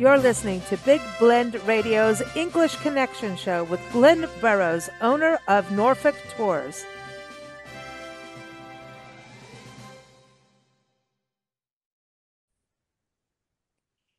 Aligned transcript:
You're 0.00 0.16
listening 0.16 0.60
to 0.68 0.76
Big 0.76 1.00
Blend 1.18 1.56
Radio's 1.66 2.22
English 2.36 2.76
Connection 2.76 3.34
Show 3.34 3.64
with 3.64 3.80
Glynn 3.90 4.28
Burrows, 4.40 4.88
owner 5.00 5.40
of 5.48 5.72
Norfolk 5.72 6.14
Tours. 6.36 6.84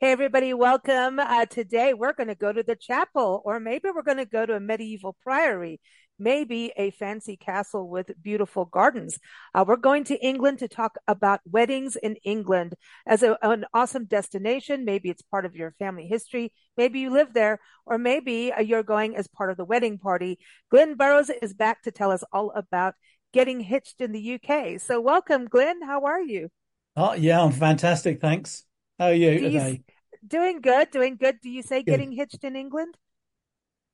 Hey, 0.02 0.12
everybody, 0.12 0.54
welcome. 0.54 1.18
Uh, 1.18 1.46
today 1.46 1.94
we're 1.94 2.12
going 2.12 2.28
to 2.28 2.36
go 2.36 2.52
to 2.52 2.62
the 2.62 2.76
chapel, 2.76 3.42
or 3.46 3.62
maybe 3.62 3.88
we're 3.96 4.02
going 4.02 4.18
to 4.18 4.26
go 4.26 4.46
to 4.46 4.56
a 4.56 4.60
medieval 4.60 5.16
priory, 5.24 5.80
maybe 6.20 6.72
a 6.78 6.92
fancy 6.92 7.38
castle 7.38 7.88
with 7.90 8.12
beautiful 8.22 8.66
gardens. 8.66 9.18
Uh, 9.54 9.64
we're 9.68 9.78
going 9.78 10.04
to 10.06 10.16
England 10.18 10.60
to 10.60 10.68
talk 10.68 10.98
about 11.08 11.40
weddings 11.50 11.96
in 11.96 12.16
England 12.24 12.74
as 13.08 13.24
a, 13.24 13.38
an 13.42 13.66
awesome 13.74 14.06
destination. 14.06 14.86
Maybe 14.86 15.10
it's 15.10 15.22
part 15.22 15.46
of 15.46 15.56
your 15.56 15.74
family 15.80 16.06
history. 16.08 16.54
Maybe 16.78 17.00
you 17.00 17.10
live 17.10 17.34
there, 17.34 17.60
or 17.86 17.98
maybe 17.98 18.52
uh, 18.52 18.62
you're 18.62 18.84
going 18.84 19.16
as 19.16 19.28
part 19.28 19.50
of 19.52 19.58
the 19.58 19.66
wedding 19.66 19.98
party. 19.98 20.40
Glynn 20.70 20.96
Burrows 20.96 21.30
is 21.30 21.54
back 21.54 21.84
to 21.84 21.92
tell 21.92 22.12
us 22.12 22.24
all 22.32 22.52
about 22.56 22.96
getting 23.32 23.60
hitched 23.60 24.02
in 24.02 24.12
the 24.12 24.40
UK. 24.40 24.80
So, 24.80 25.00
welcome, 25.02 25.46
Glynn. 25.46 25.82
How 25.82 26.06
are 26.06 26.22
you? 26.22 26.50
Oh, 26.96 27.14
yeah, 27.14 27.42
I'm 27.42 27.52
fantastic. 27.52 28.20
Thanks. 28.20 28.64
How 28.98 29.08
are 29.08 29.14
you 29.14 29.38
Do 29.38 29.46
you 29.50 29.52
today? 29.52 29.82
doing 30.28 30.62
good? 30.62 30.92
Doing 30.92 31.16
good. 31.16 31.40
Do 31.42 31.50
you 31.50 31.62
say 31.62 31.84
Good. 31.84 31.92
getting 31.92 32.12
hitched 32.12 32.44
in 32.44 32.56
England? 32.56 32.96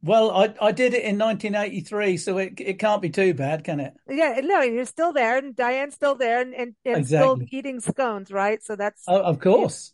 Well, 0.05 0.29
I 0.29 0.53
I 0.61 0.71
did 0.71 0.93
it 0.93 1.03
in 1.03 1.17
1983, 1.17 2.17
so 2.17 2.37
it 2.37 2.53
it 2.59 2.77
can't 2.79 3.01
be 3.01 3.09
too 3.09 3.33
bad, 3.33 3.63
can 3.63 3.79
it? 3.79 3.93
Yeah, 4.07 4.39
no, 4.43 4.61
you're 4.61 4.85
still 4.85 5.11
there, 5.13 5.37
and 5.37 5.55
Diane's 5.55 5.95
still 5.95 6.13
there, 6.13 6.41
and 6.41 6.53
and, 6.53 6.75
and 6.85 7.07
still 7.07 7.39
eating 7.49 7.79
scones, 7.79 8.31
right? 8.31 8.63
So 8.63 8.75
that's 8.75 9.03
Oh, 9.07 9.21
of 9.21 9.39
course. 9.39 9.93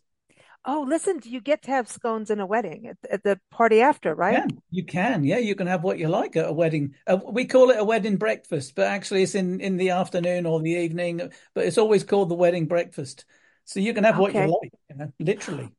Oh, 0.64 0.84
listen, 0.86 1.18
do 1.18 1.28
you 1.30 1.40
get 1.40 1.62
to 1.62 1.70
have 1.70 1.88
scones 1.88 2.30
in 2.30 2.38
a 2.38 2.46
wedding 2.46 2.86
at, 2.86 2.96
at 3.10 3.22
the 3.24 3.40
party 3.50 3.80
after, 3.80 4.14
right? 4.14 4.34
Yeah, 4.34 4.46
you 4.70 4.84
can. 4.84 5.24
Yeah, 5.24 5.38
you 5.38 5.54
can 5.54 5.66
have 5.66 5.82
what 5.82 5.98
you 5.98 6.08
like 6.08 6.36
at 6.36 6.48
a 6.48 6.52
wedding. 6.52 6.94
Uh, 7.06 7.18
we 7.26 7.46
call 7.46 7.70
it 7.70 7.78
a 7.78 7.84
wedding 7.84 8.16
breakfast, 8.16 8.74
but 8.74 8.86
actually 8.86 9.22
it's 9.22 9.34
in 9.34 9.60
in 9.60 9.76
the 9.76 9.90
afternoon 9.90 10.46
or 10.46 10.60
the 10.60 10.72
evening, 10.72 11.32
but 11.54 11.64
it's 11.64 11.78
always 11.78 12.04
called 12.04 12.28
the 12.28 12.34
wedding 12.34 12.66
breakfast. 12.66 13.24
So 13.64 13.80
you 13.80 13.94
can 13.94 14.04
have 14.04 14.18
what 14.18 14.34
you 14.34 14.44
like, 14.44 14.72
you 14.90 14.96
know, 14.96 15.12
literally 15.18 15.70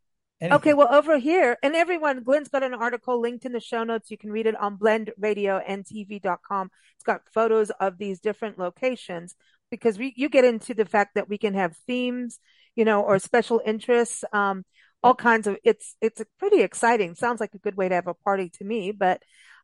Okay, 0.51 0.73
well, 0.73 0.93
over 0.93 1.17
here, 1.17 1.57
and 1.63 1.75
everyone, 1.75 2.23
Glynn's 2.23 2.49
got 2.49 2.63
an 2.63 2.73
article 2.73 3.21
linked 3.21 3.45
in 3.45 3.53
the 3.53 3.59
show 3.59 3.83
notes. 3.83 4.11
You 4.11 4.17
can 4.17 4.31
read 4.31 4.45
it 4.45 4.55
on 4.59 4.77
blendradioandtv.com. 4.77 6.69
It's 6.95 7.03
got 7.03 7.21
photos 7.33 7.69
of 7.69 7.97
these 7.97 8.19
different 8.19 8.59
locations 8.59 9.35
because 9.71 9.97
we, 9.97 10.13
you 10.17 10.29
get 10.29 10.45
into 10.45 10.73
the 10.73 10.85
fact 10.85 11.15
that 11.15 11.29
we 11.29 11.37
can 11.37 11.53
have 11.53 11.77
themes, 11.87 12.39
you 12.75 12.83
know, 12.83 13.01
or 13.01 13.19
special 13.19 13.61
interests, 13.65 14.23
um, 14.33 14.65
all 15.01 15.15
kinds 15.15 15.47
of, 15.47 15.57
it's, 15.63 15.95
it's 16.01 16.21
pretty 16.39 16.61
exciting. 16.61 17.15
Sounds 17.15 17.39
like 17.39 17.53
a 17.53 17.59
good 17.59 17.75
way 17.75 17.87
to 17.89 17.95
have 17.95 18.07
a 18.07 18.13
party 18.13 18.49
to 18.57 18.63
me, 18.63 18.91
but, 18.91 19.21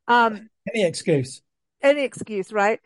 um, 0.07 0.49
Any 0.73 0.85
excuse. 0.85 1.41
any 1.81 2.03
excuse, 2.03 2.51
right? 2.51 2.79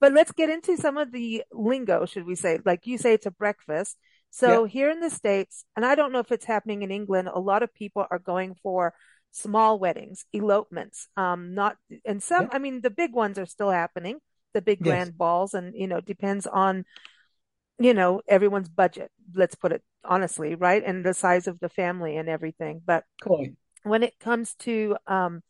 But 0.00 0.12
let's 0.12 0.32
get 0.32 0.50
into 0.50 0.76
some 0.76 0.96
of 0.96 1.10
the 1.12 1.42
lingo, 1.52 2.06
should 2.06 2.24
we 2.24 2.36
say? 2.36 2.60
Like 2.64 2.86
you 2.86 2.98
say, 2.98 3.14
it's 3.14 3.26
a 3.26 3.30
breakfast. 3.32 3.96
So 4.30 4.64
Yep. 4.64 4.70
here 4.70 4.90
in 4.90 5.00
the 5.00 5.10
States, 5.10 5.64
and 5.76 5.84
I 5.84 5.94
don't 5.94 6.12
know 6.12 6.20
if 6.20 6.30
it's 6.32 6.44
happening 6.44 6.82
in 6.82 6.90
England, 6.90 7.28
a 7.32 7.40
lot 7.40 7.62
of 7.62 7.74
people 7.74 8.06
are 8.10 8.18
going 8.18 8.54
for 8.62 8.94
small 9.32 9.78
weddings, 9.78 10.24
elopements. 10.32 11.08
Um, 11.16 11.54
not, 11.54 11.76
and 12.04 12.22
some, 12.22 12.44
Yep. 12.44 12.54
I 12.54 12.58
mean, 12.58 12.80
the 12.80 12.90
big 12.90 13.12
ones 13.14 13.38
are 13.38 13.46
still 13.46 13.70
happening, 13.70 14.18
the 14.54 14.62
big 14.62 14.80
Yes. 14.80 14.84
grand 14.84 15.18
balls, 15.18 15.54
and, 15.54 15.74
you 15.74 15.86
know, 15.86 16.00
depends 16.00 16.46
on, 16.46 16.84
you 17.78 17.94
know, 17.94 18.22
everyone's 18.28 18.68
budget. 18.68 19.10
Let's 19.34 19.54
put 19.54 19.72
it 19.72 19.82
honestly, 20.04 20.54
right? 20.54 20.82
And 20.84 21.04
the 21.04 21.14
size 21.14 21.46
of 21.46 21.60
the 21.60 21.68
family 21.68 22.16
and 22.16 22.28
everything. 22.28 22.82
But 22.84 23.04
Quite. 23.20 23.54
when 23.82 24.02
it 24.02 24.18
comes 24.18 24.54
to, 24.56 24.96
um, 25.06 25.42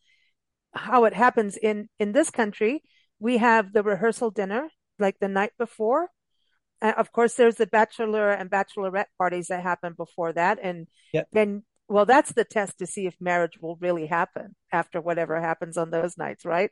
how 0.73 1.05
it 1.05 1.15
happens 1.15 1.57
in 1.57 1.89
in 1.99 2.13
this 2.13 2.31
country, 2.31 2.83
we 3.19 3.39
have 3.39 3.73
the 3.73 3.83
rehearsal 3.83 4.31
dinner 4.31 4.69
like 4.99 5.19
the 5.19 5.29
night 5.29 5.53
before. 5.59 6.09
Uh, 6.81 6.93
of 6.97 7.13
course, 7.13 7.35
there's 7.35 7.57
the 7.57 7.67
bachelor 7.67 8.31
and 8.31 8.51
bachelorette 8.51 9.07
parties 9.19 9.49
that 9.49 9.63
happen 9.63 9.95
before 9.95 10.33
that, 10.33 10.59
and 10.63 10.87
Yep. 11.13 11.29
then, 11.33 11.65
well, 11.89 12.07
that's 12.07 12.33
the 12.33 12.45
test 12.45 12.79
to 12.79 12.87
see 12.87 13.07
if 13.07 13.15
marriage 13.21 13.59
will 13.61 13.77
really 13.77 14.07
happen 14.07 14.55
after 14.73 15.01
whatever 15.01 15.41
happens 15.41 15.77
on 15.77 15.91
those 15.91 16.17
nights, 16.17 16.45
right? 16.45 16.71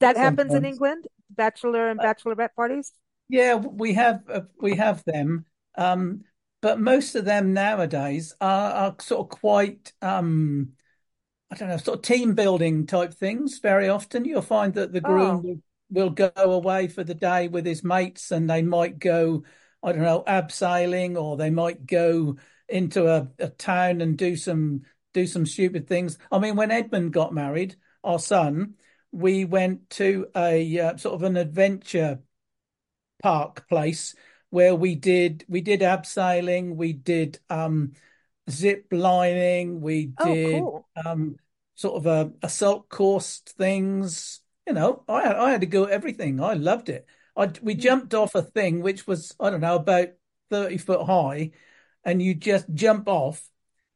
That 0.00 0.16
happens 0.16 0.54
in 0.54 0.64
England, 0.64 1.06
bachelor 1.30 1.88
and 1.88 2.00
Uh, 2.00 2.02
bachelorette 2.02 2.54
parties. 2.56 2.92
Yeah, 3.28 3.54
we 3.56 3.94
have 3.94 4.22
uh, 4.28 4.42
we 4.60 4.74
have 4.76 5.02
them, 5.04 5.46
um, 5.76 6.24
but 6.60 6.78
most 6.80 7.14
of 7.14 7.24
them 7.24 7.52
nowadays 7.54 8.34
are, 8.40 8.72
are 8.72 8.96
sort 9.00 9.20
of 9.32 9.38
quite 9.38 9.92
um, 10.02 10.74
I 11.50 11.56
don't 11.56 11.68
know, 11.70 11.76
sort 11.78 11.98
of 11.98 12.02
team 12.04 12.34
building 12.34 12.86
type 12.86 13.14
things. 13.14 13.58
Very 13.60 13.88
often, 13.88 14.24
you'll 14.26 14.42
find 14.42 14.74
that 14.74 14.92
the 14.92 15.00
groom 15.00 15.38
Oh, 15.38 15.60
will, 15.94 16.10
go 16.10 16.30
away 16.36 16.88
for 16.88 17.04
the 17.04 17.14
day 17.14 17.48
with 17.48 17.64
his 17.64 17.82
mates, 17.82 18.30
and 18.30 18.48
they 18.48 18.62
might 18.62 18.98
go, 18.98 19.44
I 19.82 19.92
don't 19.92 20.02
know, 20.02 20.24
abseiling, 20.26 21.16
or 21.20 21.36
they 21.36 21.50
might 21.50 21.86
go 21.86 22.36
into 22.68 23.08
a, 23.08 23.28
a 23.38 23.48
town 23.48 24.00
and 24.00 24.18
do 24.18 24.36
some 24.36 24.82
do 25.12 25.26
some 25.26 25.46
stupid 25.46 25.86
things. 25.86 26.18
I 26.30 26.38
mean, 26.38 26.56
when 26.56 26.72
Edmund 26.72 27.12
got 27.12 27.32
married, 27.32 27.76
our 28.02 28.18
son, 28.18 28.74
we 29.12 29.44
went 29.44 29.88
to 29.90 30.26
a 30.36 30.80
uh, 30.80 30.96
sort 30.96 31.14
of 31.14 31.22
an 31.22 31.36
adventure 31.36 32.18
park 33.22 33.68
place 33.68 34.14
where 34.50 34.74
we 34.74 34.94
did 34.94 35.44
we 35.48 35.60
did 35.60 35.80
abseiling, 35.80 36.76
we 36.76 36.92
did 36.92 37.38
um 37.48 37.92
zip 38.50 38.86
lining, 38.90 39.80
we 39.80 40.12
oh, 40.18 40.24
did 40.24 40.60
cool. 40.60 40.88
um 41.04 41.36
sort 41.74 41.96
of 41.96 42.06
a 42.06 42.32
assault 42.42 42.88
course 42.88 43.40
things. 43.40 44.40
You 44.66 44.72
know, 44.72 45.04
I 45.08 45.32
I 45.34 45.50
had 45.50 45.60
to 45.60 45.66
go 45.66 45.84
everything. 45.84 46.40
I 46.40 46.54
loved 46.54 46.88
it. 46.88 47.06
I 47.36 47.52
we 47.62 47.74
Mm. 47.74 47.80
jumped 47.80 48.14
off 48.14 48.34
a 48.34 48.42
thing 48.42 48.80
which 48.80 49.06
was 49.06 49.34
I 49.38 49.50
don't 49.50 49.60
know 49.60 49.76
about 49.76 50.08
30 50.50 50.78
foot 50.78 51.06
high, 51.06 51.52
and 52.04 52.22
you 52.22 52.34
just 52.34 52.66
jump 52.74 53.08
off, 53.08 53.50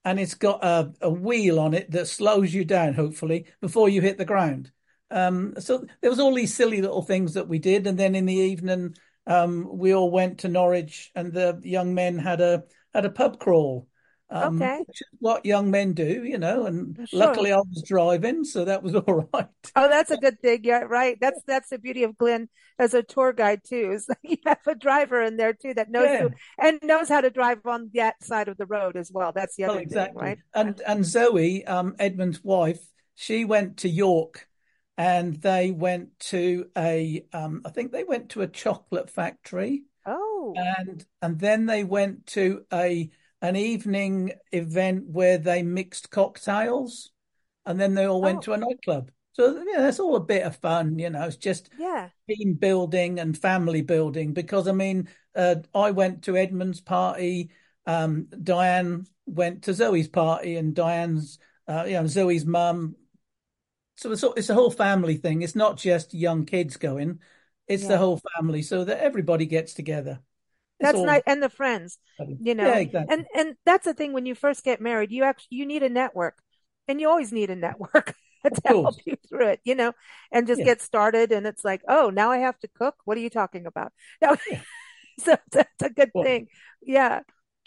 and 0.05 0.21
it's 0.21 0.35
got 0.35 0.65
a, 0.65 0.93
a 1.01 1.11
wheel 1.11 1.59
on 1.59 1.75
it 1.75 1.91
that 1.93 2.07
slows 2.09 2.53
you 2.53 2.65
down, 2.65 2.95
hopefully, 2.95 3.47
before 3.61 3.89
you 3.89 4.01
hit 4.01 4.19
the 4.19 4.25
ground. 4.25 4.73
Um, 5.11 5.55
so 5.59 5.87
there 6.01 6.11
was 6.11 6.21
all 6.21 6.35
these 6.35 6.55
silly 6.55 6.83
little 6.83 7.03
things 7.03 7.35
that 7.35 7.49
we 7.49 7.59
did, 7.59 7.87
and 7.87 7.99
then 7.99 8.15
in 8.15 8.27
the 8.27 8.35
evening, 8.35 8.95
um, 9.27 9.69
we 9.79 9.95
all 9.95 10.11
went 10.11 10.39
to 10.41 10.49
Norwich, 10.49 11.11
and 11.15 11.33
the 11.33 11.61
young 11.65 11.95
men 11.95 12.19
had 12.19 12.41
a 12.41 12.65
had 12.93 13.05
a 13.07 13.11
pub 13.11 13.39
crawl, 13.39 13.89
um, 14.31 14.57
Okay, 14.57 14.79
which 14.87 15.01
is 15.01 15.09
what 15.21 15.47
young 15.47 15.71
men 15.71 15.95
do, 15.95 16.25
you 16.25 16.39
know. 16.39 16.67
And 16.67 16.99
sure. 17.09 17.21
luckily, 17.21 17.53
I 17.53 17.59
was 17.59 17.83
driving, 17.87 18.45
so 18.45 18.65
that 18.65 18.83
was 18.83 18.95
all 18.97 19.29
right. 19.33 19.49
Oh, 19.77 19.89
that's 19.89 20.11
a 20.11 20.17
good 20.17 20.41
thing. 20.41 20.61
Yeah, 20.65 20.85
right. 20.89 21.17
That's 21.21 21.41
that's 21.47 21.71
the 21.71 21.79
beauty 21.79 22.03
of 22.05 22.17
Glynn 22.19 22.49
as 22.79 22.95
a 22.95 23.03
tour 23.03 23.33
guide 23.33 23.63
too. 23.65 23.93
Is 23.93 24.09
you 24.23 24.37
have 24.47 24.59
a 24.67 24.75
driver 24.75 25.23
in 25.23 25.37
there 25.37 25.53
too 25.55 25.75
that 25.75 25.91
knows 25.91 26.09
Yeah, 26.09 26.29
and 26.59 26.79
knows 26.83 27.09
how 27.09 27.21
to 27.21 27.31
drive 27.31 27.65
on 27.67 27.91
that 27.95 28.23
side 28.23 28.49
of 28.49 28.57
the 28.59 28.67
road 28.67 28.97
as 28.97 29.11
well. 29.13 29.33
That's 29.35 29.57
the 29.57 29.65
well, 29.65 29.73
other 29.73 29.79
thing, 29.81 29.87
exactly. 29.89 30.23
right? 30.23 30.39
And 30.55 30.81
and 30.87 31.05
Zoe, 31.05 31.65
um, 31.65 31.95
Edmund's 31.99 32.43
wife, 32.45 32.85
she 33.15 33.45
went 33.45 33.79
to 33.79 33.89
York, 33.89 34.49
and 34.97 35.35
they 35.37 35.71
went 35.71 36.19
to 36.19 36.69
a, 36.77 37.25
um, 37.33 37.63
I 37.65 37.71
think 37.71 37.93
they 37.93 38.05
went 38.05 38.31
to 38.31 38.43
a 38.43 38.49
chocolate 38.49 39.11
factory. 39.11 39.85
Oh, 40.07 40.55
and 40.57 41.05
and 41.23 41.39
then 41.39 41.67
they 41.67 41.85
went 41.85 42.27
to 42.29 42.65
a 42.73 43.11
an 43.41 43.57
evening 43.57 44.33
event 44.53 45.05
where 45.09 45.39
they 45.39 45.63
mixed 45.63 46.11
cocktails, 46.11 47.11
and 47.67 47.81
then 47.81 47.95
they 47.95 48.07
all 48.07 48.21
went 48.21 48.39
oh, 48.39 48.43
to 48.43 48.53
a 48.55 48.57
nightclub. 48.59 49.11
So 49.33 49.63
yeah, 49.67 49.87
it's 49.87 50.01
all 50.01 50.17
a 50.17 50.21
bit 50.21 50.43
of 50.43 50.57
fun, 50.57 50.99
you 50.99 51.11
know. 51.11 51.25
It's 51.25 51.37
just 51.37 51.71
yeah, 51.79 52.09
team 52.29 52.55
building 52.55 53.21
and 53.21 53.39
family 53.39 53.83
building. 53.83 54.33
Because 54.33 54.67
I 54.67 54.73
mean, 54.73 55.09
uh, 55.35 55.57
I 55.75 55.93
went 55.93 56.25
to 56.25 56.37
Edmund's 56.37 56.81
party. 56.81 57.51
Um, 57.87 58.27
Diane 58.43 59.07
went 59.27 59.63
to 59.65 59.75
Zoe's 59.75 60.09
party, 60.09 60.57
and 60.57 60.75
Diane's, 60.75 61.39
uh, 61.69 61.85
you 61.87 61.95
know, 61.95 62.07
Zoe's 62.07 62.45
mum. 62.45 62.97
So 63.97 64.11
it's 64.13 64.25
it's 64.37 64.51
a 64.51 64.55
whole 64.55 64.71
family 64.71 65.17
thing. 65.17 65.43
It's 65.43 65.57
not 65.57 65.77
just 65.77 66.15
young 66.15 66.45
kids 66.45 66.77
going; 66.77 67.21
it's 67.69 67.87
the 67.87 67.99
whole 67.99 68.21
family, 68.35 68.63
so 68.63 68.85
that 68.85 68.99
everybody 69.01 69.47
gets 69.47 69.75
together. 69.75 70.21
That's 70.81 71.03
nice. 71.03 71.23
And 71.27 71.43
the 71.43 71.49
friends, 71.49 71.99
you 72.39 72.55
Yeah, 72.61 72.79
know, 72.79 72.81
exactly. 72.81 73.09
and 73.09 73.27
and 73.35 73.57
that's 73.67 73.85
the 73.85 73.95
thing 73.95 74.13
when 74.13 74.27
you 74.27 74.35
first 74.35 74.65
get 74.65 74.81
married, 74.81 75.11
you 75.13 75.25
actually 75.25 75.57
you 75.59 75.67
need 75.67 75.83
a 75.83 75.89
network, 75.89 76.39
and 76.87 77.01
you 77.01 77.09
always 77.09 77.33
need 77.33 77.51
a 77.51 77.57
network 77.57 78.15
to 78.45 78.75
help 78.83 79.01
you 79.05 79.17
through 79.29 79.49
it, 79.49 79.61
you 79.65 79.75
know, 79.75 79.93
and 80.33 80.47
just 80.47 80.63
Yeah. 80.63 80.65
get 80.65 80.81
started. 80.83 81.33
And 81.33 81.47
it's 81.47 81.65
like, 81.65 81.83
oh, 81.89 82.11
now 82.11 82.31
I 82.31 82.39
have 82.39 82.59
to 82.61 82.69
cook. 82.69 82.97
What 83.05 83.17
are 83.17 83.21
you 83.21 83.31
talking 83.31 83.67
about? 83.67 83.93
No, 84.23 84.37
Yeah. 84.51 84.63
so 85.19 85.37
that's 85.53 85.83
a 85.83 85.91
good 85.91 86.13
Well, 86.15 86.23
thing. 86.23 86.47
Yeah. 86.83 87.21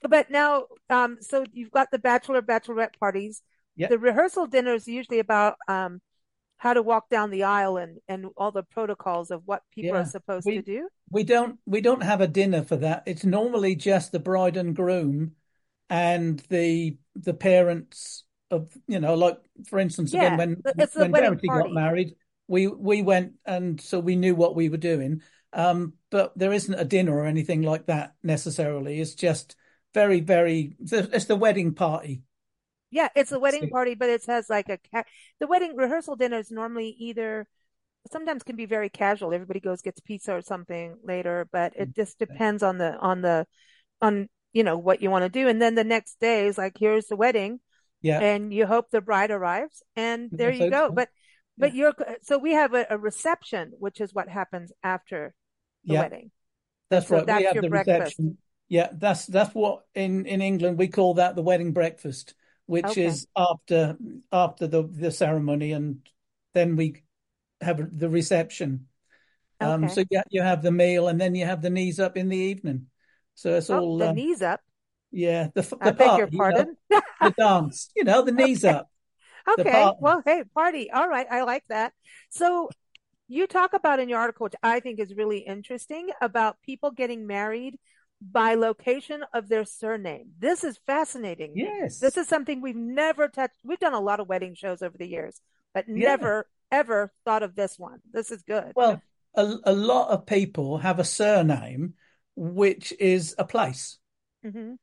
But 0.08 0.32
now, 0.32 0.66
um, 0.90 1.18
so 1.22 1.44
you've 1.54 1.72
got 1.72 1.90
the 1.92 2.00
bachelor, 2.00 2.42
bachelorette 2.42 2.98
parties. 3.00 3.42
yeah. 3.76 3.90
The 3.90 4.00
rehearsal 4.00 4.48
dinner 4.48 4.74
is 4.74 4.88
usually 4.88 5.20
about 5.20 5.58
um 5.68 6.02
how 6.62 6.76
to 6.76 6.82
walk 6.84 7.10
down 7.10 7.32
the 7.32 7.44
aisle 7.44 7.78
and 7.78 7.98
and 8.08 8.28
all 8.38 8.52
the 8.52 8.62
protocols 8.62 9.32
of 9.32 9.42
what 9.46 9.64
people 9.74 9.96
are 9.98 10.06
Yeah. 10.06 10.12
supposed 10.12 10.46
to 10.46 10.52
We 10.52 10.62
do. 10.62 10.90
we 11.10 11.24
don't 11.24 11.58
we 11.66 11.82
don't 11.82 12.04
have 12.04 12.22
a 12.22 12.28
dinner 12.28 12.62
for 12.64 12.76
that. 12.78 13.02
It's 13.08 13.26
normally 13.26 13.76
just 13.76 14.12
the 14.12 14.20
bride 14.20 14.58
and 14.58 14.76
groom 14.76 15.32
and 15.90 16.40
the 16.50 16.98
the 17.16 17.34
parents 17.34 18.26
of 18.52 18.70
you 18.88 19.00
know, 19.00 19.16
like 19.16 19.40
for 19.66 19.80
instance, 19.80 20.14
Yeah, 20.14 20.28
again 20.28 20.38
when 20.38 20.62
when 20.94 21.12
Verity 21.12 21.48
got 21.48 21.74
married, 21.74 22.16
we 22.48 22.68
we 22.68 23.02
went 23.02 23.34
and 23.44 23.82
so 23.82 24.00
we 24.00 24.16
knew 24.16 24.36
what 24.36 24.56
we 24.56 24.70
were 24.70 24.78
doing. 24.78 25.24
Um, 25.54 25.94
but 26.12 26.38
there 26.38 26.54
isn't 26.54 26.74
a 26.80 26.86
dinner 26.86 27.18
or 27.18 27.26
anything 27.26 27.64
like 27.64 27.88
that 27.88 28.14
necessarily. 28.24 29.02
It's 29.02 29.16
just 29.16 29.56
very, 29.96 30.22
very. 30.22 30.76
It's 30.80 31.26
the 31.26 31.36
wedding 31.36 31.74
party. 31.74 32.22
Yeah, 32.92 33.10
it's 33.16 33.32
a 33.32 33.40
wedding 33.40 33.68
party, 33.68 33.96
but 33.96 34.10
it 34.10 34.26
has 34.28 34.50
like 34.50 34.70
a 34.70 34.78
ca- 34.92 35.06
the 35.40 35.48
wedding 35.48 35.76
rehearsal 35.76 36.16
dinner 36.18 36.38
is 36.40 36.52
normally 36.52 36.90
either 37.00 37.48
sometimes 38.12 38.44
can 38.44 38.56
be 38.56 38.66
very 38.66 38.90
casual. 38.90 39.34
Everybody 39.34 39.60
goes 39.60 39.82
gets 39.82 40.00
pizza 40.02 40.34
or 40.36 40.42
something 40.42 40.98
later, 41.04 41.48
but 41.52 41.74
it 41.76 41.96
just 41.96 42.20
depends 42.20 42.64
on 42.64 42.78
the 42.78 42.98
on 42.98 43.22
the 43.22 43.48
on 44.02 44.30
you 44.54 44.64
know 44.64 44.78
what 44.78 45.02
you 45.02 45.12
want 45.12 45.24
to 45.24 45.30
do. 45.30 45.48
And 45.48 45.62
then 45.62 45.76
the 45.76 45.84
next 45.84 46.20
day 46.20 46.48
is 46.48 46.58
like 46.58 46.78
here's 46.80 47.08
the 47.08 47.16
wedding, 47.16 47.60
Yeah, 48.02 48.20
and 48.22 48.54
you 48.54 48.66
hope 48.68 48.90
the 48.92 49.02
bride 49.02 49.32
arrives, 49.32 49.84
and 49.96 50.32
there 50.38 50.52
you 50.52 50.66
go. 50.66 50.90
so. 50.90 50.94
But 50.94 51.10
Yeah, 51.58 51.72
but 51.72 51.74
you're 51.74 51.94
so 52.24 52.38
we 52.38 52.54
have 52.54 52.74
a, 52.74 52.88
a 52.90 52.98
reception, 52.98 53.74
which 53.80 54.02
is 54.02 54.14
what 54.14 54.30
happens 54.30 54.72
after 54.84 55.34
the 55.88 55.94
yeah. 55.94 56.00
wedding, 56.02 56.32
That's 56.90 57.08
so 57.08 57.16
right. 57.18 57.30
We 57.32 57.44
that's 57.44 57.44
have 57.44 57.56
your 57.56 57.62
the 57.62 57.70
breakfast. 57.70 58.18
reception. 58.18 58.38
Yeah, 58.68 58.90
that's 58.94 59.26
that's 59.26 59.54
what 59.56 59.86
in 59.96 60.26
in 60.26 60.42
England 60.42 60.78
we 60.78 60.88
call 60.88 61.16
that 61.16 61.36
the 61.36 61.42
wedding 61.44 61.74
breakfast, 61.74 62.34
which 62.72 62.96
Okay, 62.96 62.98
is 62.98 63.28
after 63.38 63.98
after 64.32 64.66
the 64.68 64.84
the 64.88 65.12
ceremony, 65.12 65.74
and 65.74 66.08
then 66.54 66.78
we 66.78 67.04
have 67.62 67.98
the 68.00 68.10
reception. 68.10 68.88
Um, 69.62 69.88
okay. 69.88 69.90
so 69.90 70.04
yeah, 70.12 70.24
you 70.32 70.42
have 70.44 70.64
the 70.64 70.72
meal, 70.72 71.08
and 71.10 71.22
then 71.22 71.36
you 71.36 71.46
have 71.46 71.62
the 71.62 71.70
knees 71.72 72.00
up 72.00 72.18
in 72.18 72.30
the 72.30 72.38
evening. 72.38 72.88
So 73.36 73.56
it's 73.58 73.70
Oh, 73.70 73.82
all 73.82 73.98
the 73.98 74.08
uh, 74.08 74.14
knees 74.14 74.44
up. 74.44 74.62
yeah, 75.12 75.50
the 75.56 75.62
f- 75.62 75.82
I 75.82 75.90
the 75.90 75.92
beg 75.92 76.16
your 76.18 76.28
party, 76.28 76.38
you 76.38 76.46
know, 76.48 76.66
pardon. 76.66 76.78
the 77.22 77.32
dance, 77.32 77.90
you 77.96 78.04
know, 78.06 78.24
the 78.24 78.32
knees 78.34 78.66
Okay. 78.70 78.76
up, 78.78 78.92
Okay. 79.50 79.94
Well, 80.00 80.22
hey, 80.26 80.44
party. 80.54 80.92
All 80.92 81.08
right. 81.10 81.28
I 81.32 81.44
like 81.44 81.64
that. 81.70 81.94
So 82.32 82.72
you 83.28 83.48
talk 83.48 83.74
about 83.74 84.00
in 84.00 84.10
your 84.10 84.20
article, 84.20 84.46
which 84.46 84.56
I 84.64 84.80
think 84.82 85.00
is 85.00 85.16
really 85.16 85.40
interesting, 85.40 86.10
about 86.22 86.62
people 86.64 86.92
getting 86.92 87.28
married 87.28 87.78
by 88.22 88.54
location 88.54 89.24
of 89.34 89.50
their 89.50 89.66
surname. 89.66 90.30
This 90.38 90.64
is 90.64 90.80
fascinating. 90.86 91.54
Yes. 91.56 92.00
This 92.00 92.18
is 92.18 92.28
something 92.28 92.62
we've 92.62 92.76
never 92.76 93.28
touched. 93.28 93.56
We've 93.64 93.80
done 93.80 93.94
a 93.94 94.00
lot 94.00 94.20
of 94.20 94.30
wedding 94.30 94.54
shows 94.54 94.82
over 94.82 94.98
the 94.98 95.08
years, 95.08 95.42
but 95.74 95.86
yeah. 95.88 96.10
never, 96.10 96.48
ever 96.72 97.12
thought 97.26 97.44
of 97.44 97.56
this 97.56 97.80
one. 97.80 98.00
This 98.12 98.30
is 98.30 98.44
good. 98.44 98.74
Well, 98.76 99.02
a, 99.34 99.56
a 99.64 99.74
lot 99.74 100.10
of 100.10 100.26
people 100.26 100.78
have 100.78 101.00
a 101.00 101.04
surname 101.04 101.96
which 102.36 102.94
is 103.00 103.36
a 103.38 103.46
place. 103.46 103.98
hmm 104.44 104.74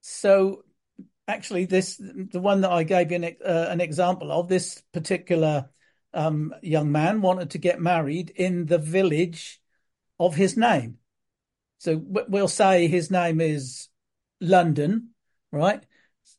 So 0.00 0.64
actually, 1.26 1.66
this 1.66 1.96
the 1.98 2.40
one 2.40 2.62
that 2.62 2.72
I 2.72 2.82
gave 2.82 3.10
you 3.10 3.16
an, 3.16 3.36
uh, 3.44 3.66
an 3.68 3.80
example 3.80 4.32
of. 4.32 4.48
This 4.48 4.82
particular 4.92 5.70
um, 6.12 6.54
young 6.62 6.90
man 6.90 7.20
wanted 7.20 7.50
to 7.50 7.58
get 7.58 7.80
married 7.80 8.30
in 8.30 8.66
the 8.66 8.78
village 8.78 9.60
of 10.18 10.34
his 10.34 10.56
name. 10.56 10.98
So 11.78 12.00
we'll 12.04 12.48
say 12.48 12.88
his 12.88 13.10
name 13.10 13.40
is 13.40 13.88
London, 14.40 15.10
right? 15.52 15.82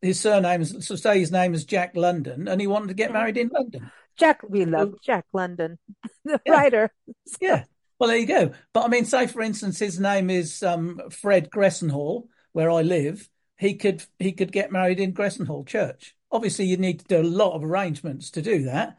His 0.01 0.19
surname 0.19 0.62
is 0.62 0.86
so 0.86 0.95
say 0.95 1.19
his 1.19 1.31
name 1.31 1.53
is 1.53 1.65
Jack 1.65 1.95
London, 1.95 2.47
and 2.47 2.62
he 2.62 2.68
wanted 2.68 2.89
to 2.89 2.94
get 2.94 3.12
married 3.12 3.38
in 3.38 3.50
London. 3.50 3.89
Jack, 4.18 4.41
we 4.47 4.65
love 4.65 4.94
Jack 5.03 5.25
London, 5.33 5.80
the 6.25 6.39
yeah, 6.45 6.51
writer. 6.51 6.94
Yeah. 7.41 7.63
Well, 8.00 8.09
there 8.09 8.18
you 8.18 8.27
go. 8.27 8.51
But 8.74 8.86
I 8.86 8.88
mean, 8.88 9.06
say 9.06 9.27
for 9.27 9.41
instance, 9.41 9.80
his 9.80 10.00
name 10.00 10.30
is 10.30 10.62
um, 10.63 11.01
Fred 11.09 11.50
Gressenhall, 11.50 12.27
where 12.51 12.69
I 12.69 12.81
live. 12.81 13.30
He 13.57 13.75
could 13.75 14.03
he 14.19 14.33
could 14.33 14.51
get 14.51 14.71
married 14.71 15.00
in 15.00 15.13
Gressenhall 15.13 15.68
Church. 15.68 16.15
Obviously, 16.31 16.65
you 16.65 16.77
need 16.77 17.00
to 17.00 17.06
do 17.06 17.21
a 17.21 17.24
lot 17.24 17.56
of 17.56 17.63
arrangements 17.63 18.31
to 18.31 18.42
do 18.42 18.63
that, 18.63 18.97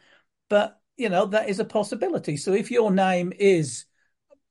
but 0.49 0.81
you 0.97 1.09
know 1.09 1.27
that 1.27 1.49
is 1.49 1.61
a 1.61 1.65
possibility. 1.65 2.37
So 2.37 2.53
if 2.53 2.71
your 2.71 2.91
name 2.91 3.33
is 3.39 3.87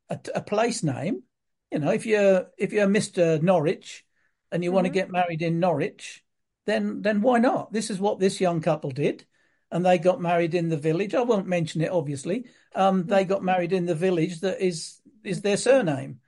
a, 0.09 0.19
a 0.33 0.42
place 0.42 0.83
name, 0.83 1.24
you 1.71 1.80
know, 1.80 1.92
if 1.92 2.06
you're 2.06 2.48
if 2.57 2.74
you're 2.74 2.88
Mister 2.88 3.39
Norwich 3.39 4.06
and 4.51 4.63
you 4.63 4.71
want 4.71 4.86
to 4.86 4.89
hmm 4.89 5.00
get 5.00 5.10
married 5.12 5.42
in 5.42 5.60
Norwich, 5.60 6.24
then 6.66 7.01
then 7.01 7.21
why 7.21 7.39
not? 7.39 7.71
This 7.74 7.89
is 7.89 8.00
what 8.00 8.19
this 8.19 8.42
young 8.42 8.62
couple 8.62 8.92
did, 8.92 9.25
and 9.71 9.86
they 9.86 9.98
got 9.98 10.21
married 10.21 10.56
in 10.56 10.69
the 10.69 10.77
village. 10.77 11.13
I 11.16 11.21
won't 11.21 11.48
mention 11.48 11.81
it, 11.81 11.92
obviously. 11.92 12.45
Um, 12.75 13.06
they 13.07 13.25
got 13.25 13.44
married 13.44 13.74
in 13.74 13.86
the 13.86 13.95
village 13.95 14.42
that 14.42 14.62
is 14.66 15.01
is 15.24 15.42
their 15.42 15.57
surname. 15.57 16.21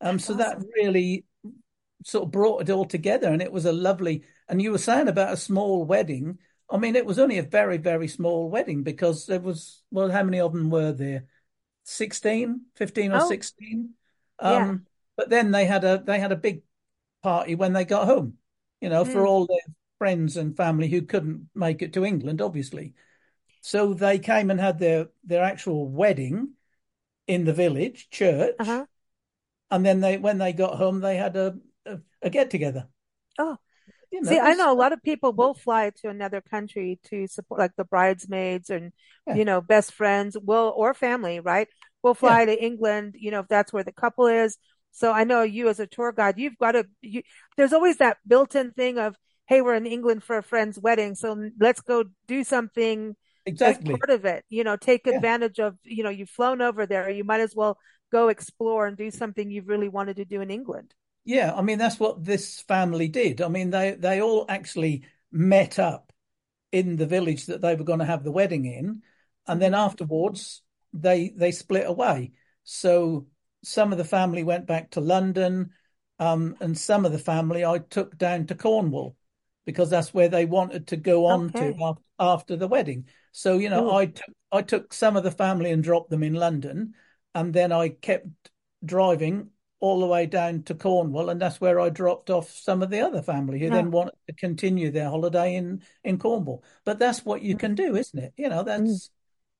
Um, 0.00 0.18
so 0.18 0.34
that 0.34 0.58
really 0.76 1.26
sort 2.04 2.24
of 2.24 2.30
brought 2.30 2.62
it 2.62 2.70
all 2.70 2.84
together, 2.84 3.28
and 3.28 3.42
it 3.42 3.52
was 3.52 3.64
a 3.64 3.72
lovely. 3.72 4.24
And 4.48 4.60
you 4.62 4.70
were 4.72 4.78
saying 4.78 5.08
about 5.08 5.32
a 5.32 5.36
small 5.36 5.84
wedding. 5.84 6.38
I 6.70 6.78
mean, 6.78 6.96
it 6.96 7.06
was 7.06 7.18
only 7.18 7.38
a 7.38 7.42
very, 7.42 7.78
very 7.78 8.08
small 8.08 8.50
wedding 8.50 8.82
because 8.82 9.26
there 9.26 9.40
was, 9.40 9.82
well, 9.90 10.10
how 10.10 10.22
many 10.22 10.40
of 10.40 10.52
them 10.52 10.70
were 10.70 10.92
there? 10.92 11.26
16, 11.84 12.66
15 12.74 13.12
or 13.12 13.20
Oh, 13.20 13.20
16. 13.20 13.94
Yeah. 14.44 14.72
Um, 14.72 14.86
but 15.16 15.30
then 15.30 15.50
they 15.50 15.64
had 15.66 15.84
a 15.84 16.02
they 16.04 16.18
had 16.20 16.32
a 16.32 16.36
big 16.36 16.62
party 17.22 17.54
when 17.54 17.72
they 17.72 17.84
got 17.84 18.06
home, 18.06 18.38
you 18.80 18.88
know, 18.90 19.04
for 19.04 19.24
Mm, 19.24 19.26
all 19.26 19.46
their 19.46 19.60
friends 19.98 20.36
and 20.36 20.56
family 20.56 20.88
who 20.88 21.02
couldn't 21.02 21.48
make 21.54 21.82
it 21.82 21.92
to 21.94 22.04
England, 22.04 22.40
obviously. 22.42 22.94
So 23.62 23.94
they 23.94 24.18
came 24.20 24.50
and 24.50 24.60
had 24.60 24.78
their 24.80 25.10
their 25.24 25.44
actual 25.44 25.88
wedding 25.88 26.54
in 27.28 27.44
the 27.46 27.54
village 27.54 28.10
church, 28.10 28.58
uh-huh. 28.58 28.86
and 29.70 29.84
then 29.86 30.00
they 30.00 30.18
when 30.18 30.38
they 30.38 30.52
got 30.52 30.76
home 30.78 31.00
they 31.00 31.16
had 31.16 31.36
a 31.36 31.58
a, 31.86 32.00
a 32.22 32.30
get 32.30 32.50
together. 32.50 32.88
Oh, 33.38 33.56
You 34.12 34.22
know, 34.22 34.32
See, 34.32 34.40
I 34.40 34.54
know 34.54 34.72
a 34.72 34.74
lot 34.76 34.92
of 34.92 35.02
people 35.02 35.32
will 35.32 35.54
fly 35.54 35.90
to 36.02 36.08
another 36.10 36.40
country 36.42 37.00
to 37.06 37.26
support, 37.28 37.60
like 37.60 37.76
the 37.76 37.84
bridesmaids 37.84 38.70
and, 38.70 38.92
yeah, 39.26 39.38
you 39.38 39.44
know, 39.44 39.60
best 39.62 39.92
friends 39.94 40.36
will, 40.38 40.72
or 40.76 40.94
family, 40.94 41.40
right? 41.40 41.68
Yeah, 42.20 42.36
fly 42.36 42.44
to 42.44 42.64
England, 42.64 43.16
you 43.18 43.30
know, 43.30 43.40
if 43.40 43.48
that's 43.48 43.72
where 43.72 43.84
the 43.84 43.92
couple 43.92 44.26
is. 44.26 44.58
So 44.92 45.12
I 45.12 45.24
know 45.24 45.42
you 45.42 45.68
as 45.68 45.80
a 45.80 45.86
tour 45.86 46.12
guide, 46.12 46.38
you've 46.38 46.58
got 46.58 46.72
to, 46.72 46.86
you, 47.02 47.22
there's 47.56 47.72
always 47.72 47.98
that 47.98 48.18
built-in 48.26 48.72
thing 48.72 48.98
of, 48.98 49.16
hey, 49.46 49.60
we're 49.60 49.74
in 49.74 49.86
England 49.86 50.22
for 50.24 50.38
a 50.38 50.42
friend's 50.42 50.78
wedding, 50.78 51.14
so 51.14 51.50
let's 51.60 51.80
go 51.80 52.04
do 52.26 52.42
something 52.44 53.14
as 53.62 53.76
exactly. 53.76 54.06
part 54.08 54.10
of 54.10 54.24
it. 54.24 54.44
You 54.48 54.64
know, 54.64 54.76
take 54.76 55.06
Yeah. 55.08 55.20
advantage 55.20 55.58
of, 55.60 55.76
you 55.84 56.02
know, 56.02 56.10
you've 56.10 56.30
flown 56.30 56.62
over 56.62 56.86
there, 56.86 57.08
you 57.10 57.24
might 57.24 57.40
as 57.40 57.54
well 57.54 57.78
go 58.12 58.28
explore 58.28 58.86
and 58.86 58.96
do 58.96 59.10
something 59.10 59.50
you've 59.50 59.68
really 59.68 59.88
wanted 59.88 60.16
to 60.16 60.24
do 60.24 60.40
in 60.40 60.50
England. 60.50 60.94
Yeah, 61.24 61.52
I 61.54 61.62
mean 61.62 61.78
that's 61.78 61.98
what 61.98 62.24
this 62.24 62.60
family 62.62 63.08
did. 63.08 63.40
I 63.40 63.48
mean 63.48 63.70
they 63.70 63.92
they 63.94 64.20
all 64.22 64.46
actually 64.48 65.04
met 65.32 65.78
up 65.78 66.12
in 66.72 66.96
the 66.96 67.06
village 67.06 67.46
that 67.46 67.62
they 67.62 67.76
were 67.76 67.84
going 67.84 68.00
to 68.00 68.04
have 68.06 68.24
the 68.24 68.32
wedding 68.32 68.66
in, 68.66 69.02
and 69.46 69.62
then 69.62 69.74
hmm 69.74 69.74
afterwards 69.74 70.62
they 70.92 71.30
they 71.30 71.52
split 71.52 71.86
away. 71.86 72.32
So 72.64 73.26
some 73.62 73.92
of 73.92 73.98
the 73.98 74.04
family 74.04 74.44
went 74.44 74.66
back 74.66 74.90
to 74.92 75.00
London, 75.00 75.70
um, 76.18 76.56
and 76.60 76.76
some 76.76 77.04
of 77.04 77.12
the 77.12 77.18
family 77.18 77.64
I 77.64 77.78
took 77.78 78.16
down 78.18 78.46
to 78.46 78.54
Cornwall 78.54 79.16
because 79.64 79.90
that's 79.90 80.14
where 80.14 80.28
they 80.28 80.44
wanted 80.44 80.86
to 80.88 80.96
go 80.96 81.26
on 81.26 81.52
to 81.54 81.64
Okay. 81.64 81.82
after, 81.82 82.02
after 82.18 82.56
the 82.56 82.68
wedding. 82.68 83.06
So 83.32 83.58
you 83.58 83.68
know 83.70 83.82
Ooh. 83.82 83.96
I 83.96 84.06
took 84.06 84.34
I 84.52 84.62
took 84.62 84.92
some 84.92 85.16
of 85.16 85.24
the 85.24 85.30
family 85.30 85.70
and 85.70 85.82
dropped 85.82 86.10
them 86.10 86.22
in 86.22 86.34
London, 86.34 86.94
and 87.34 87.52
then 87.52 87.72
I 87.72 87.90
kept 87.90 88.26
driving 88.84 89.50
all 89.80 90.00
the 90.00 90.06
way 90.06 90.26
down 90.26 90.62
to 90.64 90.74
Cornwall, 90.74 91.28
and 91.28 91.40
that's 91.40 91.60
where 91.60 91.78
I 91.78 91.90
dropped 91.90 92.30
off 92.30 92.50
some 92.50 92.82
of 92.82 92.88
the 92.90 93.00
other 93.00 93.22
family 93.22 93.58
who 93.60 93.70
then 93.70 93.90
wanted 93.90 94.14
to 94.26 94.32
continue 94.34 94.90
their 94.90 95.10
holiday 95.10 95.54
in 95.56 95.82
in 96.04 96.18
Cornwall. 96.18 96.64
But 96.84 96.98
that's 96.98 97.24
what 97.24 97.42
you 97.42 97.56
can 97.56 97.74
do, 97.74 97.96
isn't 97.96 98.18
it? 98.18 98.32
You 98.36 98.48
know, 98.48 98.64
Mm. 98.64 99.08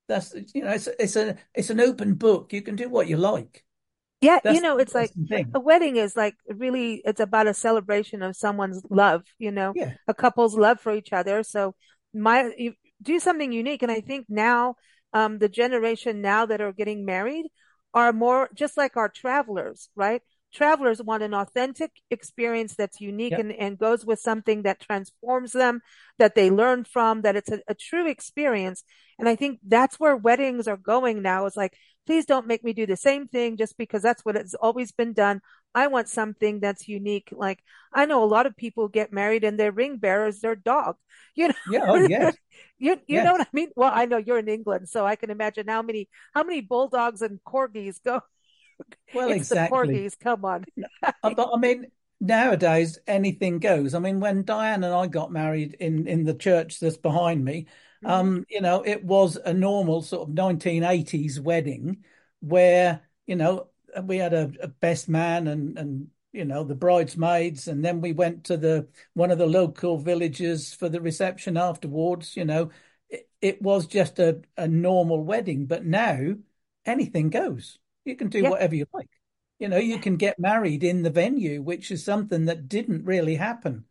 That's 0.07 0.33
you 0.53 0.63
know, 0.63 0.71
it's 0.71 0.87
it's 0.99 1.15
a 1.15 1.37
it's 1.53 1.69
an 1.69 1.79
open 1.79 2.15
book. 2.15 2.53
You 2.53 2.61
can 2.61 2.75
do 2.75 2.89
what 2.89 3.07
you 3.07 3.17
like. 3.17 3.65
Yeah, 4.21 4.39
you 4.47 4.59
That's 4.59 4.61
the 4.61 4.69
know, 4.69 4.77
it's 4.77 4.95
like 4.95 5.13
a 5.53 5.59
wedding 5.59 5.97
is 5.97 6.15
like 6.15 6.35
really, 6.47 7.01
it's 7.05 7.19
about 7.19 7.47
a 7.47 7.53
celebration 7.53 8.21
of 8.23 8.35
someone's 8.35 8.81
love, 8.89 9.23
you 9.37 9.51
know, 9.51 9.75
Yeah, 9.75 9.93
a 10.07 10.13
couple's 10.13 10.55
love 10.55 10.79
for 10.79 10.91
each 10.93 11.13
other. 11.13 11.43
So 11.43 11.75
my, 12.13 12.51
you 12.57 12.73
do 13.01 13.19
something 13.19 13.51
unique. 13.51 13.83
And 13.83 13.91
I 13.91 14.01
think 14.01 14.25
now, 14.29 14.75
um, 15.13 15.37
the 15.37 15.49
generation 15.49 16.21
now 16.21 16.45
that 16.47 16.61
are 16.61 16.73
getting 16.73 17.05
married 17.05 17.45
are 17.93 18.11
more 18.11 18.49
just 18.53 18.75
like 18.75 18.97
our 18.97 19.09
travelers, 19.09 19.89
right? 19.95 20.21
Travelers 20.53 21.01
want 21.01 21.23
an 21.23 21.33
authentic 21.33 21.91
experience 22.09 22.75
that's 22.75 23.01
unique 23.01 23.31
yeah, 23.31 23.39
and, 23.39 23.51
and 23.51 23.77
goes 23.77 24.05
with 24.05 24.19
something 24.19 24.63
that 24.63 24.79
transforms 24.79 25.51
them, 25.51 25.81
that 26.19 26.35
they 26.35 26.49
learn 26.49 26.83
from, 26.83 27.21
that 27.21 27.35
it's 27.35 27.51
a, 27.51 27.59
a 27.67 27.75
true 27.75 28.07
experience. 28.07 28.83
And 29.19 29.27
I 29.27 29.35
think 29.35 29.59
that's 29.67 29.99
where 29.99 30.15
weddings 30.15 30.67
are 30.67 30.77
going 30.77 31.21
now. 31.21 31.45
Is 31.45 31.55
like, 31.57 31.77
please 32.05 32.25
don't 32.25 32.47
make 32.47 32.63
me 32.63 32.73
do 32.73 32.85
the 32.85 32.95
same 32.97 33.27
thing 33.27 33.57
just 33.57 33.77
because 33.77 34.01
that's 34.01 34.23
what 34.23 34.35
has 34.35 34.55
always 34.55 34.91
been 34.91 35.13
done. 35.13 35.41
I 35.75 35.87
want 35.87 36.07
something 36.09 36.59
that's 36.59 36.87
unique. 36.87 37.29
Like 37.31 37.59
I 37.93 38.05
know 38.05 38.23
a 38.23 38.25
lot 38.25 38.45
of 38.45 38.55
people 38.55 38.87
get 38.87 39.13
married 39.13 39.43
and 39.43 39.59
their 39.59 39.71
ring 39.71 39.97
bearer 39.97 40.27
is 40.27 40.39
their 40.41 40.55
dog. 40.55 40.95
You 41.35 41.49
know, 41.49 41.53
yeah. 41.65 41.85
Oh, 41.87 41.97
yes, 41.97 42.35
you 42.79 42.99
you 43.07 43.21
know 43.21 43.33
what 43.33 43.41
I 43.41 43.47
mean? 43.53 43.69
Well, 43.75 43.91
I 43.93 44.05
know 44.05 44.17
you're 44.17 44.39
in 44.39 44.47
England, 44.47 44.89
so 44.89 45.05
I 45.05 45.15
can 45.15 45.29
imagine 45.29 45.67
how 45.67 45.81
many 45.83 46.09
how 46.33 46.43
many 46.43 46.61
bulldogs 46.61 47.21
and 47.21 47.39
corgis 47.45 48.01
go. 48.03 48.21
Well, 49.11 49.31
It's 49.31 49.45
the 49.45 49.57
exactly. 49.57 50.07
corgis. 50.09 50.17
Come 50.19 50.45
on. 50.45 50.65
Uh, 51.23 51.29
But 51.31 51.49
I 51.53 51.57
mean, 51.59 51.91
nowadays 52.19 52.99
anything 53.07 53.59
goes. 53.59 53.93
I 53.93 53.99
mean, 53.99 54.19
when 54.19 54.43
Diane 54.43 54.83
and 54.83 54.93
I 54.93 55.07
got 55.07 55.31
married 55.31 55.75
in 55.75 56.07
in 56.07 56.23
the 56.23 56.33
church 56.33 56.79
that's 56.79 56.97
behind 56.97 57.43
me, 57.45 57.67
hmm 58.01 58.27
um, 58.27 58.45
you 58.49 58.61
know, 58.61 58.81
it 58.85 59.03
was 59.03 59.35
a 59.37 59.53
normal 59.53 60.01
sort 60.01 60.29
of 60.29 60.33
1980s 60.35 61.39
wedding 61.39 62.03
where, 62.39 63.01
you 63.25 63.35
know, 63.35 63.69
we 64.03 64.17
had 64.17 64.33
a, 64.33 64.51
a 64.61 64.67
best 64.67 65.09
man 65.09 65.47
and 65.47 65.77
and 65.77 66.09
you 66.33 66.45
know 66.45 66.63
the 66.63 66.75
bridesmaids, 66.75 67.67
and 67.67 67.83
then 67.83 68.01
we 68.01 68.11
went 68.13 68.43
to 68.45 68.57
the 68.57 68.87
one 69.13 69.31
of 69.31 69.37
the 69.37 69.47
local 69.47 69.97
villages 69.97 70.73
for 70.73 70.89
the 70.89 71.01
reception 71.01 71.57
afterwards. 71.57 72.35
You 72.37 72.45
know, 72.45 72.69
it, 73.09 73.29
it 73.41 73.61
was 73.61 73.87
just 73.87 74.19
a, 74.19 74.41
a 74.57 74.67
normal 74.67 75.23
wedding, 75.23 75.65
but 75.65 75.85
now 75.85 76.35
anything 76.85 77.29
goes. 77.29 77.79
You 78.07 78.15
can 78.15 78.29
do 78.29 78.43
Yeah. 78.43 78.49
whatever 78.49 78.75
you 78.75 78.87
like. 78.93 79.09
You 79.59 79.69
know, 79.69 79.77
you 79.77 79.99
can 79.99 80.17
get 80.17 80.39
married 80.39 80.83
in 80.83 81.03
the 81.03 81.09
venue, 81.09 81.61
which 81.61 81.91
is 81.91 82.03
something 82.03 82.45
that 82.45 82.69
didn't 82.69 83.05
really 83.05 83.35
happen 83.35 83.85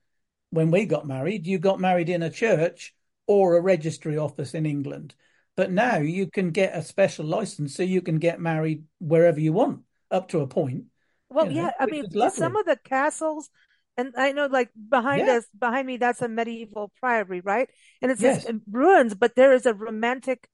when 0.50 0.70
we 0.70 0.86
got 0.86 1.06
married. 1.06 1.46
You 1.46 1.58
got 1.58 1.80
married 1.80 2.08
in 2.08 2.22
a 2.22 2.30
church 2.30 2.94
or 3.26 3.56
a 3.56 3.60
registry 3.62 4.16
office 4.16 4.54
in 4.54 4.66
England. 4.66 5.14
But 5.56 5.72
now 5.72 5.98
you 5.98 6.28
can 6.30 6.50
get 6.50 6.76
a 6.76 6.82
special 6.82 7.26
license 7.26 7.74
so 7.74 7.82
you 7.82 8.02
can 8.02 8.18
get 8.18 8.40
married 8.40 8.84
wherever 9.00 9.40
you 9.40 9.52
want 9.52 9.82
up 10.10 10.28
to 10.30 10.40
a 10.40 10.46
point, 10.46 10.86
Well, 11.28 11.50
you 11.50 11.52
yeah, 11.52 11.72
I 11.78 11.86
mean, 11.86 12.06
some 12.28 12.56
of 12.56 12.66
the 12.66 12.76
castles, 12.76 13.50
and 13.96 14.14
I 14.16 14.32
know 14.32 14.46
like 14.46 14.70
behind 14.88 15.28
Yeah, 15.28 15.28
us, 15.28 15.46
behind 15.58 15.86
me, 15.86 15.96
that's 15.96 16.22
a 16.22 16.28
medieval 16.28 16.92
priory, 17.00 17.40
right? 17.40 17.68
And 18.00 18.10
it's 18.10 18.20
just 18.20 18.38
yes, 18.38 18.46
in 18.46 18.62
ruins, 18.70 19.14
but 19.14 19.34
there 19.34 19.52
is 19.52 19.66
a 19.66 19.74
romantic 19.74 20.48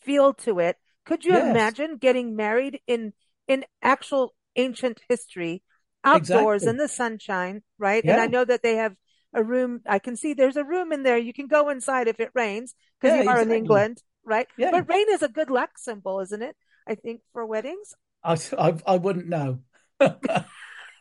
feel 0.00 0.34
to 0.34 0.58
it. 0.60 0.76
Could 1.08 1.24
you 1.24 1.34
yes, 1.34 1.40
imagine 1.40 1.96
getting 1.96 2.36
married 2.36 2.80
in 2.86 3.14
in 3.48 3.64
actual 3.82 4.34
ancient 4.56 5.00
history, 5.08 5.64
outdoors 6.04 6.66
in 6.66 6.76
the 6.76 6.88
sunshine, 6.88 7.62
right? 7.78 8.04
And 8.06 8.20
I 8.20 8.26
know 8.26 8.44
that 8.44 8.62
they 8.62 8.76
have 8.76 8.96
a 9.34 9.42
room. 9.42 9.80
I 9.86 9.98
can 9.98 10.16
see 10.16 10.34
there's 10.34 10.56
a 10.56 10.64
room 10.64 10.92
in 10.92 11.02
there. 11.02 11.18
You 11.18 11.32
can 11.32 11.48
go 11.48 11.68
inside 11.70 12.08
if 12.08 12.20
it 12.20 12.30
rains 12.34 12.74
because 13.00 13.14
yeah, 13.14 13.22
you 13.22 13.28
are 13.30 13.40
in. 13.40 13.50
England, 13.52 14.02
right? 14.24 14.48
Yeah, 14.56 14.70
But 14.70 14.88
rain 14.88 15.06
is 15.10 15.22
a 15.22 15.28
good 15.28 15.50
luck 15.50 15.78
symbol, 15.78 16.20
isn't 16.20 16.42
it? 16.42 16.56
I 16.86 16.94
think 16.94 17.22
for 17.32 17.44
weddings. 17.46 17.94
I, 18.22 18.36
I, 18.58 18.74
I 18.86 18.96
wouldn't 18.96 19.28
know. 19.28 19.60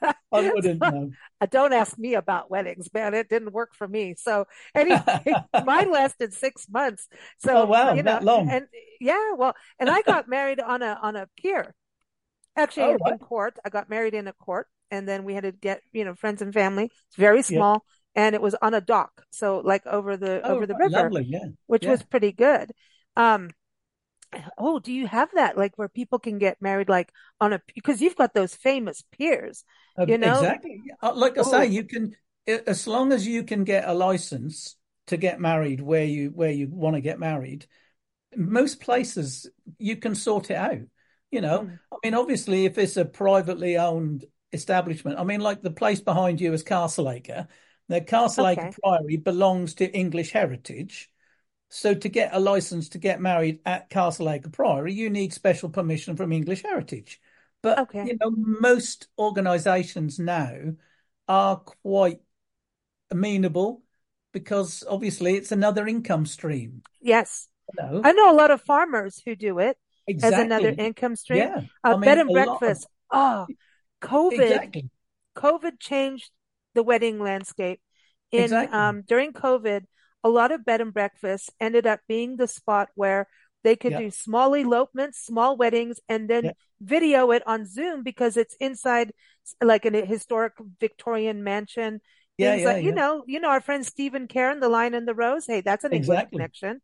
I 0.31 0.41
wouldn't 0.41 0.83
know. 0.85 1.15
Uh, 1.41 1.45
Don't 1.45 1.73
ask 1.73 1.97
me 1.99 2.15
about 2.15 2.49
weddings, 2.49 2.89
man. 2.93 3.13
It 3.13 3.29
didn't 3.29 3.53
work 3.53 3.75
for 3.75 3.87
me. 3.87 4.15
So 4.17 4.47
anyway, 4.73 5.37
mine 5.59 5.91
lasted 5.91 6.33
six 6.33 6.67
months. 6.69 7.07
Oh, 7.51 7.65
So, 7.65 7.65
wow, 7.65 7.93
you 7.93 8.03
know, 8.03 8.03
that 8.03 8.23
long. 8.23 8.55
and 8.55 8.67
yeah, 8.99 9.33
well, 9.37 9.53
and 9.79 9.89
I 9.89 10.01
got 10.01 10.27
married 10.27 10.59
on 10.59 10.81
a 10.81 10.97
on 11.01 11.15
a 11.15 11.27
pier, 11.37 11.75
actually 12.55 12.89
Oh, 12.89 12.91
in, 12.91 12.99
in 13.05 13.17
right. 13.17 13.19
court. 13.19 13.57
I 13.65 13.69
got 13.69 13.89
married 13.89 14.13
in 14.13 14.27
a 14.27 14.33
court, 14.33 14.67
and 14.91 15.07
then 15.07 15.23
we 15.25 15.33
had 15.33 15.43
to 15.43 15.51
get, 15.51 15.81
you 15.93 16.05
know, 16.05 16.15
friends 16.15 16.41
and 16.41 16.53
family. 16.53 16.85
It's 16.85 17.15
very 17.17 17.43
Yeah. 17.47 17.63
small, 17.63 17.85
and 18.15 18.35
it 18.35 18.41
was 18.41 18.55
on 18.61 18.73
a 18.73 18.81
dock, 18.81 19.11
so 19.31 19.59
like 19.63 19.85
over 19.87 20.17
the 20.17 20.43
Oh, 20.43 20.49
over 20.49 20.65
the 20.67 20.75
river, 20.75 21.13
Lovely. 21.13 21.23
Yeah. 21.27 21.49
which 21.67 21.87
was 21.87 22.03
pretty 22.03 22.31
good. 22.31 22.71
Um, 23.15 23.51
oh, 24.57 24.79
do 24.79 24.91
you 24.93 25.07
have 25.07 25.29
that, 25.33 25.57
like 25.57 25.77
where 25.77 25.89
people 25.89 26.19
can 26.19 26.37
get 26.37 26.61
married, 26.61 26.89
like 26.89 27.11
on 27.39 27.53
a 27.53 27.61
because 27.75 28.01
you've 28.01 28.15
got 28.15 28.33
those 28.33 28.53
famous 28.55 29.03
piers, 29.11 29.63
Uh, 29.97 30.05
you 30.07 30.17
know? 30.17 30.41
exactly. 30.41 30.81
Uh, 31.01 31.13
Like 31.15 31.37
I 31.37 31.41
say, 31.41 31.57
Oh, 31.57 31.61
you 31.65 31.83
can, 31.83 32.15
as 32.47 32.87
long 32.87 33.11
as 33.11 33.25
you 33.25 33.43
can 33.43 33.63
get 33.63 33.87
a 33.87 33.93
license 33.93 34.75
to 35.07 35.17
get 35.17 35.39
married 35.39 35.81
where 35.81 36.03
you 36.03 36.29
where 36.29 36.51
you 36.51 36.67
want 36.69 36.95
to 36.95 37.01
get 37.01 37.19
married, 37.19 37.65
most 38.35 38.81
places 38.81 39.49
you 39.79 39.97
can 39.97 40.15
sort 40.15 40.51
it 40.51 40.57
out. 40.57 40.79
You 41.31 41.41
know, 41.41 41.63
mm, 41.63 41.79
I 41.91 41.97
mean, 42.03 42.13
obviously, 42.15 42.65
if 42.65 42.77
it's 42.77 42.97
a 42.97 43.05
privately 43.05 43.77
owned 43.77 44.25
establishment, 44.53 45.19
I 45.19 45.23
mean, 45.25 45.41
like 45.41 45.61
the 45.61 45.71
place 45.71 46.01
behind 46.01 46.39
you 46.41 46.53
is 46.53 46.63
Castle 46.63 47.09
Acre. 47.09 47.47
Now, 47.89 47.99
Castle 48.01 48.47
Acre 48.47 48.67
okay. 48.67 48.77
Priory 48.83 49.17
belongs 49.17 49.75
to 49.75 49.91
English 49.91 50.31
Heritage. 50.31 51.09
So 51.69 51.93
to 51.93 52.09
get 52.09 52.33
a 52.33 52.39
license 52.39 52.89
to 52.89 52.97
get 52.97 53.19
married 53.19 53.59
at 53.65 53.89
Castle 53.89 54.29
Acre 54.29 54.49
Priory, 54.49 54.93
you 54.93 55.09
need 55.09 55.33
special 55.33 55.69
permission 55.69 56.15
from 56.15 56.31
English 56.31 56.63
Heritage. 56.63 57.19
But, 57.61 57.79
Okay. 57.79 58.05
you 58.05 58.17
know, 58.19 58.31
most 58.31 59.07
organizations 59.17 60.19
now 60.19 60.73
are 61.27 61.57
quite 61.57 62.19
amenable 63.11 63.83
because 64.31 64.83
obviously 64.87 65.35
it's 65.35 65.51
another 65.51 65.87
income 65.87 66.25
stream. 66.25 66.83
Yes. 67.01 67.47
You 67.73 67.83
know, 67.83 68.01
I 68.03 68.13
know 68.13 68.31
a 68.31 68.37
lot 68.37 68.51
of 68.51 68.61
farmers 68.61 69.21
who 69.25 69.35
do 69.35 69.59
it 69.59 69.77
as 70.07 70.33
another 70.33 70.69
income 70.69 71.15
stream. 71.15 71.39
Yeah. 71.39 71.61
Uh, 71.83 71.95
I 71.95 72.05
bed 72.05 72.17
and 72.19 72.29
lot 72.29 72.47
of, 72.47 72.59
breakfast. 72.59 72.87
Oh, 73.11 73.47
COVID, 74.01 74.39
exactly. 74.39 74.89
COVID 75.35 75.79
changed 75.79 76.31
the 76.75 76.83
wedding 76.83 77.19
landscape. 77.19 77.81
In 78.31 78.43
Exactly. 78.43 78.77
um, 78.77 79.03
during 79.07 79.31
COVID, 79.31 79.85
a 80.23 80.29
lot 80.29 80.51
of 80.51 80.65
bed 80.65 80.81
and 80.81 80.93
breakfasts 80.93 81.49
ended 81.59 81.87
up 81.87 82.01
being 82.07 82.37
the 82.37 82.47
spot 82.47 82.89
where 82.95 83.27
they 83.63 83.75
could 83.75 83.91
Yeah. 83.91 83.97
do 83.97 84.11
small 84.11 84.53
elopements, 84.55 85.19
small 85.19 85.57
weddings, 85.57 85.99
and 86.09 86.29
then 86.29 86.43
Yeah. 86.45 86.51
video 86.81 87.31
it 87.31 87.43
on 87.47 87.65
Zoom 87.65 88.03
because 88.03 88.37
it's 88.37 88.55
inside 88.59 89.13
like 89.63 89.85
in 89.85 89.95
a 89.95 90.05
historic 90.05 90.53
Victorian 90.79 91.43
mansion. 91.43 92.01
Yeah. 92.37 92.55
Yeah. 92.55 92.65
like, 92.73 92.83
you 92.83 92.93
know, 92.93 93.23
you 93.27 93.39
know, 93.39 93.49
our 93.49 93.61
friend 93.61 93.85
Stephen 93.85 94.27
Karen, 94.27 94.59
The 94.59 94.69
Lion 94.69 94.93
and 94.93 95.07
the 95.07 95.15
Rose. 95.15 95.47
Hey, 95.47 95.61
that's 95.61 95.83
an 95.83 95.93
English 95.93 96.19
Exactly. 96.19 96.37
connection. 96.37 96.81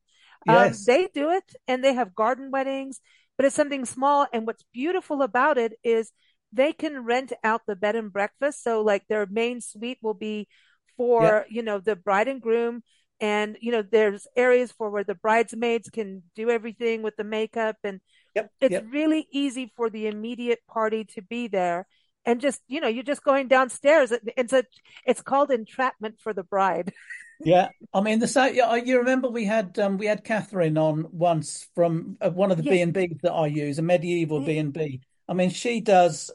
Um, 0.48 0.72
Yes. 0.72 0.86
they 0.86 1.08
do 1.14 1.30
it 1.30 1.56
and 1.68 1.84
they 1.84 1.94
have 1.94 2.16
garden 2.16 2.52
weddings, 2.52 3.00
but 3.38 3.46
it's 3.46 3.56
something 3.56 3.86
small. 3.86 4.28
And 4.34 4.46
what's 4.48 4.64
beautiful 4.74 5.22
about 5.22 5.58
it 5.58 5.74
is 5.84 6.12
they 6.52 6.74
can 6.74 7.06
rent 7.06 7.34
out 7.44 7.62
the 7.66 7.76
bed 7.76 7.96
and 7.96 8.12
breakfast. 8.12 8.64
So 8.64 8.82
like 8.82 9.04
their 9.08 9.26
main 9.26 9.62
suite 9.62 10.00
will 10.02 10.14
be 10.14 10.48
Yeah. 10.90 10.98
for, 10.98 11.46
you 11.50 11.62
know, 11.64 11.80
the 11.80 11.96
bride 11.96 12.28
and 12.28 12.42
groom. 12.42 12.84
And, 13.24 13.58
you 13.62 13.72
know, 13.72 13.82
there's 13.82 14.28
areas 14.36 14.70
for 14.78 14.90
where 14.90 15.06
the 15.06 15.16
bridesmaids 15.16 15.90
can 15.90 16.24
do 16.36 16.50
everything 16.50 17.04
with 17.04 17.16
the 17.16 17.24
makeup. 17.24 17.78
And 17.84 18.02
Yep. 18.36 18.52
it's 18.60 18.72
Yep. 18.74 18.86
really 18.92 19.28
easy 19.32 19.72
for 19.78 19.90
the 19.90 20.08
immediate 20.08 20.60
party 20.68 21.06
to 21.16 21.22
be 21.22 21.48
there. 21.48 21.88
And 22.26 22.42
just, 22.42 22.60
you 22.68 22.82
know, 22.82 22.90
you're 22.90 23.12
just 23.14 23.24
going 23.24 23.48
downstairs. 23.48 24.12
It- 24.12 24.34
It's 24.42 24.54
a, 24.54 24.64
it's 25.06 25.22
called 25.22 25.52
entrapment 25.52 26.16
for 26.20 26.34
the 26.34 26.44
bride. 26.44 26.92
Yeah, 27.46 27.68
I 27.94 28.00
mean 28.02 28.20
the 28.20 28.28
same. 28.28 28.56
Yeah, 28.56 28.76
you 28.76 29.00
remember 29.00 29.28
we 29.28 29.44
had 29.46 29.78
um 29.80 29.98
we 29.98 30.06
had 30.06 30.24
Catherine 30.24 30.78
on 30.78 30.96
once 31.12 31.68
from 31.76 32.16
uh, 32.22 32.30
one 32.30 32.52
of 32.52 32.58
the 32.58 32.64
b&b's 32.64 33.20
that 33.24 33.34
I 33.34 33.48
use, 33.48 33.80
a 33.80 33.82
medieval 33.82 34.40
B 34.40 34.58
and 34.60 34.72
B. 34.72 35.02
I 35.28 35.34
mean, 35.34 35.50
she 35.50 35.82
does 35.82 36.32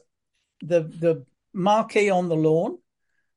the 0.61 0.81
the 0.83 1.25
marquee 1.53 2.11
on 2.11 2.29
the 2.29 2.35
lawn. 2.35 2.77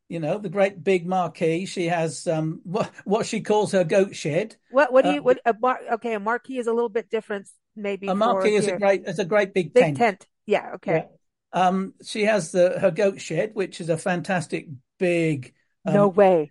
You 0.08 0.20
know, 0.20 0.38
the 0.38 0.48
great 0.50 0.84
big 0.84 1.06
marquee. 1.06 1.64
She 1.66 1.86
has 1.86 2.26
um 2.26 2.60
what 2.64 2.90
what 3.04 3.26
she 3.26 3.40
calls 3.40 3.72
her 3.72 3.84
goat 3.84 4.14
shed. 4.14 4.56
What, 4.68 4.92
what 4.92 5.02
do 5.02 5.08
Uh, 5.08 5.10
you, 5.10 5.22
what, 5.22 5.38
a 5.44 5.54
mar, 5.60 5.80
okay, 5.94 6.14
a 6.14 6.20
marquee 6.20 6.58
is 6.58 6.66
a 6.66 6.72
little 6.72 6.88
bit 6.88 7.10
different 7.10 7.48
maybe 7.74 8.08
a 8.08 8.14
marquee 8.14 8.54
is 8.54 8.66
a 8.66 8.72
great 8.72 9.06
is 9.06 9.18
a 9.18 9.24
great 9.24 9.54
big 9.54 9.74
Big 9.74 9.92
tent. 9.92 9.94
tent. 9.94 10.26
Yeah. 10.46 10.72
Okay. 10.74 11.02
Yeah. 11.02 11.06
Um, 11.52 11.94
she 12.04 12.24
has 12.24 12.52
the 12.52 12.78
her 12.80 12.90
goat 12.90 13.20
shed, 13.20 13.54
which 13.54 13.80
is 13.80 13.88
a 13.88 13.98
fantastic 13.98 14.68
big. 14.98 15.54
No 15.84 16.08
Um, 16.08 16.08
way. 16.08 16.50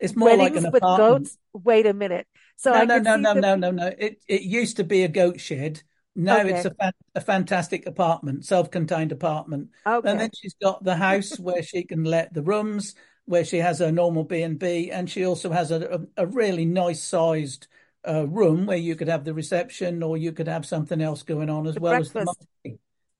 it's 0.00 0.16
more 0.16 0.36
like 0.36 0.56
Weddings 0.56 0.56
an 0.56 0.66
with 0.66 0.84
apartment. 0.84 0.94
goats. 0.94 1.38
Wait 1.52 1.86
a 1.86 1.94
minute. 1.94 2.28
So 2.56 2.72
No, 2.72 2.82
I 2.82 2.84
no, 2.84 2.98
no, 2.98 3.16
no, 3.16 3.34
the, 3.34 3.46
no, 3.46 3.56
no, 3.56 3.70
no. 3.70 3.86
It 3.98 4.22
it 4.26 4.42
used 4.42 4.76
to 4.78 4.84
be 4.84 5.02
a 5.04 5.08
goat 5.08 5.40
shed. 5.40 5.82
Now 6.14 6.46
it's 6.46 6.64
a 6.64 6.70
fan, 6.72 6.92
a 7.14 7.20
fantastic 7.20 7.86
apartment, 7.86 8.44
self-contained 8.44 9.12
apartment. 9.12 9.70
And 10.02 10.20
then 10.20 10.30
she's 10.32 10.54
got 10.54 10.84
the 10.84 10.96
house 10.96 11.38
where 11.38 11.62
she 11.62 11.84
can 11.84 12.04
let 12.04 12.32
the 12.34 12.42
rooms, 12.42 12.94
where 13.24 13.44
she 13.44 13.58
has 13.58 13.78
her 13.80 13.90
normal 13.90 14.24
B 14.24 14.42
and 14.42 14.58
B, 14.58 14.90
and 14.90 15.10
she 15.10 15.24
also 15.24 15.50
has 15.50 15.70
a, 15.70 16.00
a, 16.16 16.24
a 16.24 16.26
really 16.26 16.64
nice 16.66 17.02
sized 17.02 17.66
uh, 18.06 18.26
room 18.28 18.66
where 18.66 18.76
you 18.76 18.94
could 18.96 19.08
have 19.08 19.24
the 19.24 19.34
reception 19.34 20.02
or 20.02 20.16
you 20.16 20.30
could 20.32 20.46
have 20.48 20.66
something 20.66 21.00
else 21.00 21.22
going 21.22 21.50
on 21.50 21.66
as 21.66 21.74
The 21.74 21.80
well 21.80 21.98
as 21.98 22.12
the 22.12 22.20
breakfast. 22.20 22.20
marketing. 22.20 22.78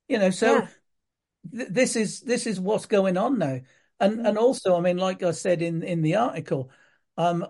You 0.09 0.19
know, 0.19 0.31
so 0.31 0.63
Yeah. 0.63 0.69
th 1.53 1.69
this 1.71 1.97
is 1.97 2.21
this 2.23 2.47
is 2.47 2.61
what's 2.61 2.87
going 2.87 3.17
on 3.17 3.39
now. 3.39 3.61
And 4.01 4.21
and 4.27 4.37
Mm. 4.37 4.39
also, 4.39 4.77
I 4.77 4.81
mean, 4.81 4.99
like 4.99 5.23
I 5.23 5.31
said 5.33 5.63
in 5.63 5.83
in 5.83 6.03
the 6.03 6.17
article, 6.17 6.71
um, 7.17 7.47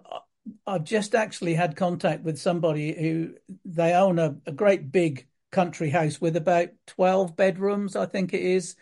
I've 0.66 0.84
just 0.84 1.14
actually 1.14 1.54
had 1.54 1.76
contact 1.76 2.22
with 2.24 2.38
somebody 2.38 2.92
who 2.92 3.34
they 3.64 3.94
own 3.94 4.18
a, 4.18 4.36
a 4.46 4.52
great 4.52 4.92
big 4.92 5.26
country 5.54 5.90
house 5.90 6.20
with 6.20 6.36
about 6.36 6.70
12 6.88 7.36
bedrooms, 7.36 7.96
I 7.96 8.06
think 8.06 8.34
it 8.34 8.42
is, 8.42 8.76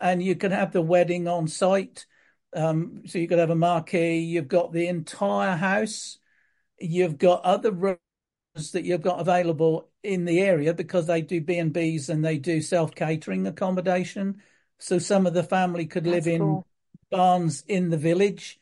and 0.00 0.22
you 0.22 0.36
can 0.36 0.52
have 0.52 0.72
the 0.72 0.82
wedding 0.82 1.28
on 1.28 1.48
site. 1.48 2.06
Um, 2.54 3.02
so 3.06 3.18
you 3.18 3.28
could 3.28 3.38
have 3.38 3.50
a 3.50 3.56
marquee, 3.56 4.18
you've 4.20 4.48
got 4.48 4.72
the 4.72 4.88
entire 4.88 5.56
house, 5.56 6.18
you've 6.80 7.18
got 7.18 7.44
other 7.44 7.72
rooms 7.72 7.98
that 8.72 8.84
you've 8.84 9.02
got 9.02 9.20
available 9.20 9.90
in 10.02 10.24
the 10.24 10.40
area 10.40 10.74
because 10.74 11.06
they 11.06 11.22
do 11.22 11.40
B 11.40 11.58
and 11.58 11.72
Bs 11.72 12.08
and 12.08 12.24
they 12.24 12.38
do 12.38 12.60
self 12.60 12.94
catering 12.94 13.46
accommodation. 13.46 14.42
So 14.78 14.98
some 14.98 15.26
of 15.26 15.34
the 15.34 15.42
family 15.44 15.86
could 15.86 16.06
live 16.06 16.24
That's 16.24 16.36
in 16.36 16.38
cool. 16.38 16.66
barns 17.10 17.64
in 17.68 17.90
the 17.90 17.96
village, 17.98 18.60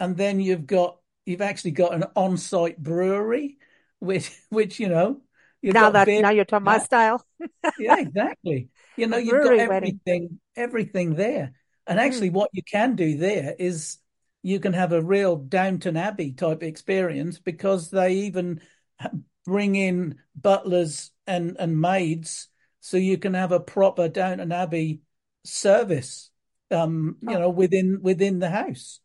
and 0.00 0.16
then 0.16 0.40
you've 0.40 0.66
got 0.66 0.98
you've 1.26 1.40
actually 1.42 1.72
got 1.72 1.94
an 1.94 2.04
on-site 2.16 2.82
brewery, 2.82 3.58
which 4.00 4.30
which 4.50 4.80
you 4.80 4.88
know 4.88 5.22
you've 5.62 5.74
Now 5.74 5.90
that, 5.90 6.08
now 6.08 6.30
you're 6.30 6.44
talking 6.44 6.64
my 6.64 6.78
style. 6.78 7.24
yeah, 7.76 7.98
exactly. 8.00 8.68
You 8.96 9.06
know 9.06 9.16
you've 9.16 9.40
got 9.40 9.52
brewery 9.52 9.62
wedding. 9.64 9.94
everything 9.94 10.40
everything 10.56 11.14
there. 11.14 11.52
And 11.86 11.98
Mm. 11.98 12.02
actually, 12.06 12.30
what 12.30 12.50
you 12.52 12.62
can 12.62 12.94
do 12.96 13.16
there 13.16 13.54
is 13.58 13.98
you 14.42 14.60
can 14.60 14.72
have 14.72 14.92
a 14.92 15.02
real 15.02 15.36
Downton 15.36 15.96
Abbey 15.96 16.32
type 16.32 16.62
experience 16.62 17.38
because 17.38 17.90
they 17.90 18.12
even 18.14 18.60
bring 19.44 19.74
in 19.76 20.18
butlers 20.40 21.10
and, 21.26 21.56
and 21.58 21.80
maids 21.80 22.48
so 22.80 22.96
you 22.96 23.18
can 23.18 23.34
have 23.34 23.52
a 23.52 23.60
proper 23.60 24.08
Downton 24.08 24.52
Abbey 24.52 25.02
service 25.44 26.30
um 26.70 27.16
you 27.20 27.28
Oh, 27.28 27.38
know 27.38 27.50
within 27.50 27.98
within 28.02 28.38
the 28.38 28.48
house 28.50 29.00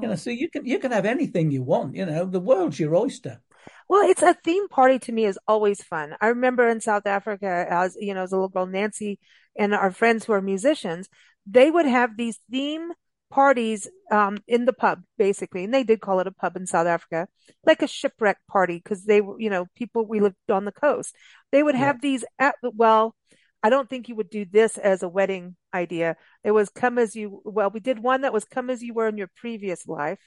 you 0.00 0.08
know 0.08 0.14
oh. 0.14 0.16
so 0.16 0.30
you 0.30 0.50
can 0.50 0.66
you 0.66 0.78
can 0.78 0.92
have 0.92 1.06
anything 1.06 1.50
you 1.50 1.62
want 1.62 1.94
you 1.94 2.06
know 2.06 2.24
the 2.26 2.40
world's 2.40 2.80
your 2.80 2.94
oyster 2.96 3.40
Well, 3.88 4.08
it's 4.08 4.22
a 4.22 4.34
theme 4.34 4.68
party 4.68 4.98
to 5.00 5.12
me 5.12 5.24
is 5.24 5.38
always 5.48 5.82
fun. 5.82 6.14
I 6.20 6.28
remember 6.28 6.68
in 6.68 6.80
South 6.80 7.06
Africa, 7.06 7.66
as 7.68 7.96
you 7.98 8.14
know, 8.14 8.22
as 8.22 8.32
a 8.32 8.36
little 8.36 8.48
girl, 8.48 8.66
Nancy 8.66 9.18
and 9.58 9.74
our 9.74 9.90
friends 9.90 10.24
who 10.24 10.32
are 10.34 10.42
musicians, 10.42 11.08
they 11.46 11.70
would 11.70 11.86
have 11.86 12.16
these 12.16 12.38
theme 12.50 12.92
parties 13.30 13.88
um, 14.10 14.38
in 14.46 14.64
the 14.66 14.72
pub, 14.72 15.02
basically, 15.16 15.64
and 15.64 15.72
they 15.72 15.84
did 15.84 16.00
call 16.00 16.20
it 16.20 16.26
a 16.26 16.32
pub 16.32 16.56
in 16.56 16.66
South 16.66 16.86
Africa, 16.86 17.28
like 17.64 17.82
a 17.82 17.86
shipwreck 17.86 18.38
party, 18.50 18.76
because 18.76 19.04
they 19.04 19.20
were, 19.20 19.40
you 19.40 19.50
know, 19.50 19.66
people 19.74 20.06
we 20.06 20.20
lived 20.20 20.36
on 20.50 20.64
the 20.64 20.72
coast. 20.72 21.14
They 21.50 21.62
would 21.62 21.74
yeah 21.74 21.86
have 21.86 22.00
these 22.02 22.24
at, 22.38 22.56
well, 22.62 23.14
I 23.62 23.70
don't 23.70 23.88
think 23.88 24.08
you 24.08 24.16
would 24.16 24.30
do 24.30 24.44
this 24.50 24.78
as 24.78 25.02
a 25.02 25.08
wedding 25.08 25.56
idea. 25.74 26.16
It 26.44 26.52
was 26.52 26.68
come 26.68 26.98
as 26.98 27.16
you, 27.16 27.40
well, 27.44 27.70
we 27.70 27.80
did 27.80 27.98
one 27.98 28.20
that 28.22 28.32
was 28.32 28.44
come 28.44 28.70
as 28.70 28.82
you 28.82 28.94
were 28.94 29.08
in 29.08 29.16
your 29.18 29.30
previous 29.36 29.86
life. 29.86 30.20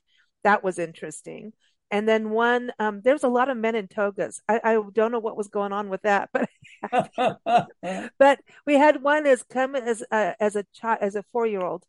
That 0.43 0.63
was 0.63 0.79
interesting. 0.79 1.53
And 1.91 2.07
then 2.07 2.29
one, 2.29 2.71
um, 2.79 3.01
there 3.01 3.13
was 3.13 3.23
a 3.23 3.29
lot 3.29 3.49
of 3.49 3.57
men 3.57 3.75
in 3.75 3.87
togas. 3.87 4.41
I, 4.47 4.61
I 4.63 4.81
don't 4.93 5.11
know 5.11 5.19
what 5.19 5.35
was 5.35 5.49
going 5.49 5.73
on 5.73 5.89
with 5.89 6.01
that, 6.03 6.29
but 6.33 6.49
but 8.17 8.39
we 8.65 8.75
had 8.75 9.03
one 9.03 9.27
as 9.27 9.43
come 9.43 9.75
as 9.75 10.03
a, 10.11 10.35
as 10.41 10.55
a 10.55 10.65
child, 10.73 10.99
as 11.01 11.15
a 11.15 11.23
four 11.31 11.45
year 11.45 11.61
old, 11.61 11.85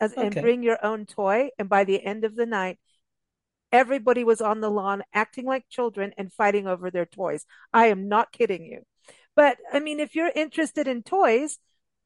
as 0.00 0.12
and 0.12 0.34
bring 0.34 0.62
your 0.62 0.84
own 0.84 1.04
toy. 1.04 1.50
And 1.58 1.68
by 1.68 1.84
the 1.84 2.02
end 2.02 2.24
of 2.24 2.36
the 2.36 2.46
night, 2.46 2.78
everybody 3.72 4.24
was 4.24 4.40
on 4.40 4.60
the 4.60 4.70
lawn 4.70 5.02
acting 5.12 5.46
like 5.46 5.68
children 5.68 6.12
and 6.16 6.32
fighting 6.32 6.66
over 6.66 6.90
their 6.90 7.06
toys. 7.06 7.44
I 7.72 7.86
am 7.86 8.08
not 8.08 8.32
kidding 8.32 8.64
you. 8.64 8.82
But 9.34 9.58
I 9.72 9.80
mean, 9.80 10.00
if 10.00 10.14
you're 10.14 10.32
interested 10.34 10.86
in 10.86 11.02
toys, 11.02 11.58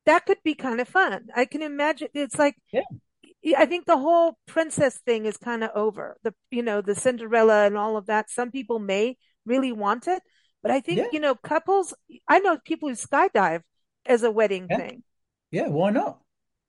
that 0.06 0.26
could 0.26 0.38
be 0.44 0.54
kind 0.54 0.80
of 0.80 0.88
fun. 0.88 1.28
I 1.34 1.44
can 1.44 1.62
imagine 1.62 2.08
it's 2.14 2.38
like 2.38 2.56
yeah, 2.72 2.82
I 3.58 3.66
think 3.66 3.86
the 3.86 3.98
whole 3.98 4.38
princess 4.46 4.98
thing 5.04 5.26
is 5.26 5.36
kind 5.36 5.62
of 5.64 5.70
over. 5.74 6.16
The, 6.22 6.34
you 6.50 6.62
know, 6.62 6.80
the 6.80 6.94
Cinderella 6.94 7.66
and 7.66 7.76
all 7.76 7.96
of 7.96 8.06
that. 8.06 8.30
Some 8.30 8.50
people 8.50 8.78
may 8.78 9.16
really 9.44 9.72
want 9.72 10.08
it, 10.08 10.22
but 10.62 10.70
I 10.70 10.80
think, 10.80 10.98
yeah 10.98 11.06
you 11.12 11.20
know, 11.20 11.34
couples, 11.34 11.92
I 12.28 12.38
know 12.40 12.58
people 12.64 12.88
who 12.88 12.94
skydive 12.94 13.62
as 14.06 14.22
a 14.22 14.30
wedding 14.30 14.66
yeah 14.70 14.76
thing. 14.78 15.02
yeah 15.50 15.68
why 15.68 15.90
not 15.90 16.20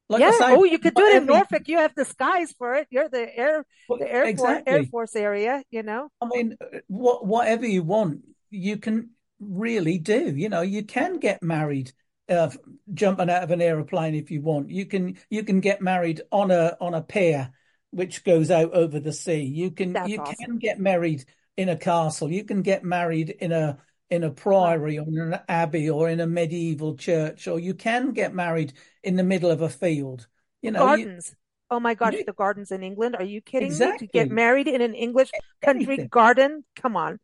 like 0.09 0.19
Yeah. 0.21 0.31
say 0.31 0.53
Oh, 0.55 0.63
you 0.63 0.79
could 0.79 0.95
do 0.95 1.03
it 1.05 1.17
in 1.17 1.25
Norfolk. 1.25 1.67
You 1.67 1.77
have 1.77 1.93
the 1.95 2.05
skies 2.05 2.53
for 2.57 2.75
it. 2.75 2.87
You're 2.91 3.09
the 3.09 3.25
air, 3.37 3.65
well, 3.87 3.99
the 3.99 4.11
Air 4.11 4.25
exactly 4.25 4.85
Force 4.85 5.15
area, 5.15 5.63
you 5.71 5.83
know? 5.83 6.09
i 6.21 6.25
mean 6.27 6.57
what 6.87 7.25
whatever 7.25 7.65
you 7.65 7.83
want 7.83 8.21
you 8.49 8.77
can 8.77 9.09
really 9.39 9.97
do 9.97 10.33
you 10.35 10.49
know 10.49 10.61
you 10.61 10.83
can 10.83 11.19
get 11.19 11.43
married 11.43 11.91
uh, 12.29 12.49
jumping 12.93 13.29
out 13.29 13.43
of 13.43 13.51
an 13.51 13.61
aeroplane 13.61 14.15
if 14.15 14.31
you 14.31 14.41
want 14.41 14.69
you 14.69 14.85
can 14.85 15.17
you 15.29 15.43
can 15.43 15.59
get 15.59 15.81
married 15.81 16.21
on 16.31 16.51
a 16.51 16.75
on 16.81 16.93
a 16.93 17.01
pier 17.01 17.51
which 17.91 18.23
goes 18.23 18.49
out 18.51 18.73
over 18.73 18.99
the 18.99 19.13
sea 19.13 19.43
you 19.43 19.71
can 19.71 19.93
That's 19.93 20.09
you 20.09 20.19
awesome. 20.19 20.35
can 20.35 20.57
get 20.57 20.79
married 20.79 21.25
in 21.55 21.69
a 21.69 21.77
castle 21.77 22.31
you 22.31 22.43
can 22.43 22.61
get 22.61 22.83
married 22.83 23.29
in 23.29 23.51
a 23.51 23.77
in 24.09 24.23
a 24.23 24.31
priory 24.31 24.99
or 24.99 25.07
in 25.07 25.19
an 25.19 25.39
abbey 25.47 25.89
or 25.89 26.09
in 26.09 26.19
a 26.19 26.27
medieval 26.27 26.95
church 26.95 27.47
or 27.47 27.59
you 27.59 27.73
can 27.73 28.11
get 28.11 28.33
married 28.33 28.73
in 29.03 29.15
the 29.15 29.23
middle 29.23 29.51
of 29.51 29.61
a 29.61 29.69
field 29.69 30.27
you 30.61 30.71
know 30.71 30.95
you, 30.95 31.05
gardens. 31.05 31.35
Oh 31.71 31.79
my 31.79 31.95
gosh, 31.95 32.13
you 32.13 32.23
the 32.23 32.33
gardens 32.33 32.71
in 32.71 32.83
England. 32.83 33.15
Are 33.17 33.23
you 33.23 33.41
kidding 33.41 33.71
me? 33.71 33.97
To 33.97 34.07
get 34.07 34.29
married 34.29 34.67
in 34.67 34.81
an 34.81 34.93
English 34.93 35.31
country 35.63 35.85
anything 35.85 36.07
garden? 36.09 36.63
Come 36.75 36.95
on. 36.95 37.19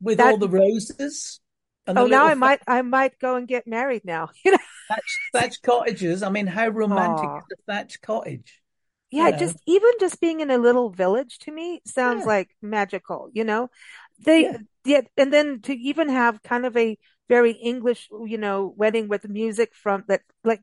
with 0.00 0.18
That, 0.18 0.32
all 0.32 0.36
the 0.36 0.48
roses 0.48 1.40
oh, 1.94 2.06
now 2.06 2.26
I 2.26 2.34
might, 2.34 2.60
I 2.66 2.82
might 2.82 3.18
go 3.18 3.36
and 3.36 3.46
get 3.48 3.66
married 3.66 4.04
now. 4.04 4.30
thatched 4.88 5.20
thatched 5.32 5.62
cottages. 5.62 6.22
I 6.22 6.28
mean, 6.30 6.46
how 6.46 6.68
romantic 6.68 7.30
Oh, 7.30 7.42
is 7.50 7.58
a 7.58 7.72
thatched 7.72 8.02
cottage? 8.02 8.62
You 9.18 9.24
yeah, 9.24 9.30
know? 9.30 9.32
just 9.32 9.62
even 9.66 9.90
just 10.00 10.20
being 10.20 10.40
in 10.40 10.50
a 10.50 10.58
little 10.58 10.90
village 10.90 11.38
to 11.40 11.52
me 11.52 11.80
sounds 11.86 12.24
Yeah, 12.24 12.26
like 12.26 12.50
magical, 12.60 13.30
you 13.32 13.44
know? 13.44 13.70
They, 14.18 14.48
yeah, 14.48 14.58
yeah, 14.84 15.02
and 15.16 15.32
then 15.32 15.60
to 15.62 15.72
even 15.74 16.08
have 16.08 16.42
kind 16.42 16.66
of 16.66 16.76
a 16.76 16.98
very 17.28 17.52
English, 17.52 18.08
you 18.26 18.38
know, 18.38 18.74
wedding 18.76 19.08
with 19.08 19.28
music 19.28 19.74
from 19.74 20.04
that, 20.08 20.22
like 20.44 20.62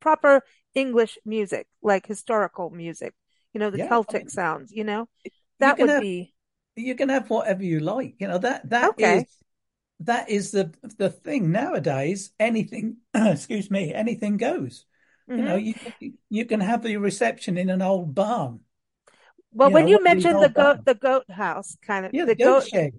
proper 0.00 0.44
English 0.74 1.18
music, 1.26 1.68
like 1.82 2.06
historical 2.06 2.70
music, 2.70 3.14
you 3.54 3.60
know, 3.60 3.70
the 3.70 3.78
yeah. 3.78 3.98
I 4.08 4.12
Celtic 4.18 4.30
mean, 4.30 4.30
sounds, 4.30 4.72
you 4.72 4.84
know, 4.84 5.08
that 5.60 5.78
can 5.78 5.88
would 5.88 5.96
have 5.96 5.98
be 5.98 6.34
you 6.76 6.94
can 6.94 7.08
have 7.10 7.30
whatever 7.30 7.64
you 7.64 7.80
like. 7.80 8.16
You 8.20 8.28
know 8.28 8.38
that 8.38 8.70
that 8.70 8.94
is 8.98 9.24
okay. 9.24 9.28
That 10.00 10.28
is 10.30 10.50
the 10.52 10.72
the 10.98 11.10
thing 11.10 11.52
nowadays. 11.52 12.32
Anything, 12.38 12.98
excuse 13.14 13.70
me, 13.70 13.92
anything 13.94 14.36
goes. 14.36 14.84
You 15.36 15.44
know, 15.44 15.56
hmm 15.56 15.78
you 16.00 16.14
you 16.30 16.44
can 16.46 16.60
have 16.60 16.82
the 16.82 16.96
reception 16.96 17.56
in 17.58 17.70
an 17.70 17.82
old 17.82 18.14
barn. 18.14 18.60
Well, 19.52 19.70
You 19.70 19.72
when 19.72 19.88
know, 19.88 19.88
you 19.88 20.02
one 20.02 20.02
mentioned 20.02 20.42
the 20.42 20.48
goat, 20.48 20.78
barns. 20.78 20.84
the 20.84 20.94
goat 20.94 21.30
house 21.30 21.76
kind 21.82 22.06
of 22.06 22.12
Yeah, 22.12 22.24
the 22.24 22.26
the 22.26 22.34
goat 22.34 22.60
goat, 22.60 22.64
shed. 22.64 22.92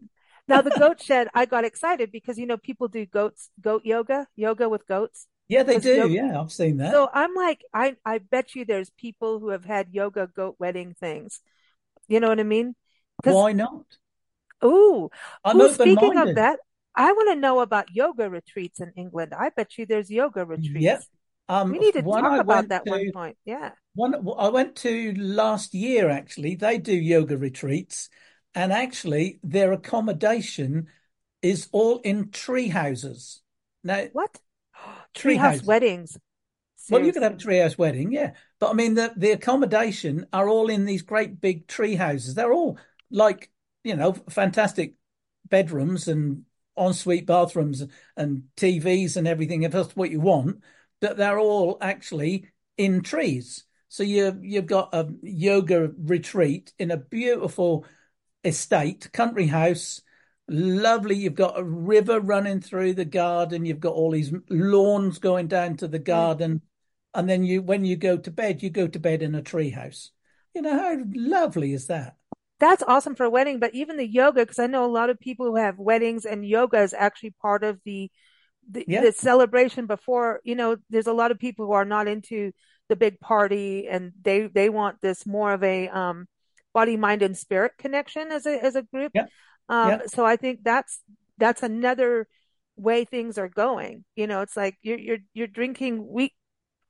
now 0.47 0.61
the 0.61 0.71
goat 0.71 1.01
shed, 1.01 1.29
I 1.33 1.45
got 1.45 1.65
excited 1.65 2.11
because, 2.11 2.37
you 2.39 2.45
know, 2.47 2.57
people 2.57 2.87
do 2.87 3.05
goats, 3.05 3.49
goat 3.61 3.85
yoga, 3.85 4.27
yoga 4.35 4.69
with 4.69 4.87
goats. 4.87 5.27
Yeah, 5.47 5.63
they 5.63 5.77
do. 5.79 5.91
yoga, 5.93 6.09
Yeah, 6.09 6.39
I've 6.39 6.51
seen 6.51 6.77
that. 6.77 7.03
So 7.03 7.09
I'm 7.13 7.35
like, 7.35 7.65
I 7.73 7.97
I 8.05 8.19
bet 8.19 8.55
you 8.55 8.65
there's 8.65 8.91
people 8.91 9.39
who 9.39 9.49
have 9.49 9.65
had 9.65 9.93
yoga 9.93 10.27
goat 10.27 10.57
wedding 10.59 10.95
things. 10.95 11.41
You 12.09 12.19
know 12.21 12.29
what 12.29 12.39
I 12.41 12.43
mean? 12.43 12.75
Why 13.23 13.53
not? 13.53 13.97
ooh, 14.63 15.09
I'm 15.43 15.61
ooh, 15.61 15.73
speaking 15.73 16.17
of 16.17 16.33
that, 16.33 16.59
I 16.95 17.11
want 17.13 17.29
to 17.29 17.35
know 17.35 17.59
about 17.61 17.95
yoga 17.95 18.29
retreats 18.29 18.79
in 18.81 18.91
England. 18.95 19.33
I 19.33 19.49
bet 19.49 19.77
you 19.77 19.85
there's 19.85 20.09
yoga 20.11 20.45
Yep. 20.55 21.05
retreats. 21.05 21.09
Um, 21.47 21.71
We 21.71 21.79
need 21.79 21.93
to 21.93 22.03
one 22.03 22.25
talk 22.25 22.37
I 22.39 22.39
about 22.39 22.69
that 22.69 22.87
one 22.87 23.11
point. 23.13 23.37
Yeah. 23.45 23.73
One 23.95 24.15
I 24.37 24.49
went 24.49 24.75
to 24.77 25.13
last 25.15 25.73
year, 25.73 26.09
actually. 26.09 26.55
They 26.55 26.77
do 26.79 26.93
yoga 26.95 27.37
retreats, 27.37 28.09
and 28.55 28.73
actually, 28.73 29.39
their 29.43 29.73
accommodation 29.73 30.87
is 31.41 31.69
all 31.71 31.99
in 31.99 32.31
tree 32.31 32.69
houses. 32.69 33.41
Now, 33.83 34.07
What? 34.11 34.39
tree 35.15 35.37
Treehouse 35.37 35.37
houses. 35.37 35.63
weddings. 35.63 36.17
Well, 36.89 37.03
you 37.03 37.13
could 37.13 37.21
have 37.23 37.33
a 37.33 37.35
Seriously. 37.35 37.47
treehouse 37.47 37.77
wedding, 37.77 38.11
yeah. 38.11 38.33
But 38.59 38.71
I 38.71 38.73
mean, 38.73 38.95
the 38.95 39.13
the 39.15 39.31
accommodation 39.31 40.25
are 40.33 40.49
all 40.49 40.69
in 40.69 40.85
these 40.85 41.03
great 41.03 41.39
big 41.39 41.67
tree 41.67 41.95
houses. 41.95 42.33
They're 42.35 42.51
all 42.53 42.79
like, 43.11 43.51
you 43.83 43.95
know, 43.95 44.13
fantastic 44.13 44.95
bedrooms 45.47 46.07
and 46.07 46.45
ensuite 46.79 47.25
bathrooms 47.25 47.83
and 48.15 48.43
TVs 48.57 49.17
and 49.17 49.27
everything, 49.27 49.63
if 49.63 49.71
that's 49.71 49.95
what 49.95 50.11
you 50.11 50.19
want. 50.19 50.63
But 51.01 51.17
they're 51.17 51.39
all 51.39 51.77
actually 51.81 52.49
in 52.77 53.01
trees. 53.01 53.65
So 53.87 54.03
you 54.03 54.39
you've 54.41 54.65
got 54.67 54.93
a 54.93 55.09
yoga 55.21 55.91
retreat 55.97 56.73
in 56.77 56.91
a 56.91 56.97
beautiful 56.97 57.85
estate, 58.43 59.11
country 59.11 59.47
house, 59.47 60.01
lovely. 60.47 61.15
You've 61.15 61.35
got 61.35 61.59
a 61.59 61.63
river 61.63 62.19
running 62.19 62.61
through 62.61 62.93
the 62.93 63.05
garden. 63.05 63.65
You've 63.65 63.79
got 63.79 63.93
all 63.93 64.11
these 64.11 64.33
lawns 64.49 65.19
going 65.19 65.47
down 65.47 65.77
to 65.77 65.87
the 65.87 65.99
Mm. 65.99 66.03
garden, 66.05 66.61
and 67.13 67.27
then 67.29 67.43
you, 67.43 67.61
when 67.61 67.85
you 67.85 67.95
go 67.95 68.17
to 68.17 68.31
bed, 68.31 68.61
you 68.63 68.69
go 68.69 68.87
to 68.87 68.99
bed 68.99 69.21
in 69.21 69.35
a 69.35 69.41
tree 69.41 69.71
house. 69.71 70.11
You 70.53 70.61
know 70.61 70.77
how 70.77 70.97
lovely 71.13 71.73
is 71.73 71.87
that? 71.87 72.15
That's 72.59 72.83
awesome 72.83 73.15
for 73.15 73.25
a 73.25 73.29
wedding, 73.29 73.59
but 73.59 73.73
even 73.73 73.97
the 73.97 74.07
yoga, 74.07 74.41
because 74.41 74.59
I 74.59 74.67
know 74.67 74.85
a 74.85 74.91
lot 74.91 75.09
of 75.09 75.19
people 75.19 75.45
who 75.45 75.55
have 75.55 75.79
weddings 75.79 76.25
and 76.25 76.45
yoga 76.45 76.81
is 76.81 76.93
actually 76.93 77.31
part 77.41 77.63
of 77.63 77.79
the, 77.85 78.11
the 78.69 78.87
Yeah, 78.87 78.99
the 78.99 79.11
celebration 79.13 79.87
before, 79.87 80.41
you 80.43 80.55
know, 80.55 80.77
there's 80.89 81.07
a 81.07 81.13
lot 81.13 81.31
of 81.31 81.39
people 81.39 81.65
who 81.67 81.73
are 81.73 81.85
not 81.85 82.07
into 82.07 82.51
the 82.89 82.95
big 82.95 83.19
party 83.19 83.87
and 83.87 84.11
they 84.21 84.47
they 84.47 84.69
want 84.69 84.99
this 85.01 85.25
more 85.25 85.53
of 85.53 85.63
a 85.63 85.89
um 85.89 86.27
body, 86.73 86.97
mind, 86.97 87.21
and 87.21 87.37
spirit 87.37 87.73
connection 87.77 88.31
as 88.31 88.45
a 88.45 88.63
as 88.63 88.75
a 88.75 88.83
group. 88.83 89.13
yeah, 89.13 89.25
Um, 89.69 90.01
yeah, 90.01 90.07
so 90.07 90.25
I 90.25 90.35
think 90.35 90.61
that's 90.63 91.01
that's 91.37 91.63
another 91.63 92.27
way 92.75 93.05
things 93.05 93.37
are 93.37 93.49
going. 93.49 94.05
You 94.15 94.27
know, 94.27 94.41
it's 94.41 94.57
like 94.57 94.77
you're 94.81 94.99
you're 94.99 95.17
you're 95.33 95.47
drinking 95.47 96.03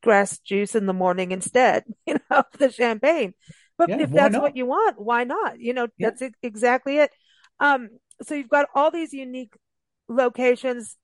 wheatgrass 0.03 0.41
juice 0.43 0.75
in 0.75 0.85
the 0.85 0.93
morning 0.93 1.31
instead, 1.31 1.83
you 2.05 2.15
know, 2.15 2.37
of 2.39 2.45
the 2.57 2.71
champagne. 2.71 3.33
But 3.79 3.89
yeah. 3.89 4.01
if 4.01 4.11
that's 4.11 4.37
what 4.37 4.55
you 4.55 4.67
want, 4.67 5.01
why 5.01 5.23
not? 5.23 5.59
You 5.59 5.73
know, 5.73 5.87
Yeah, 5.97 6.11
that's 6.11 6.21
exactly 6.43 6.99
it. 6.99 7.11
Um, 7.59 7.89
so 8.21 8.35
you've 8.35 8.49
got 8.49 8.67
all 8.75 8.91
these 8.91 9.13
unique 9.13 9.53
locations, 10.09 10.97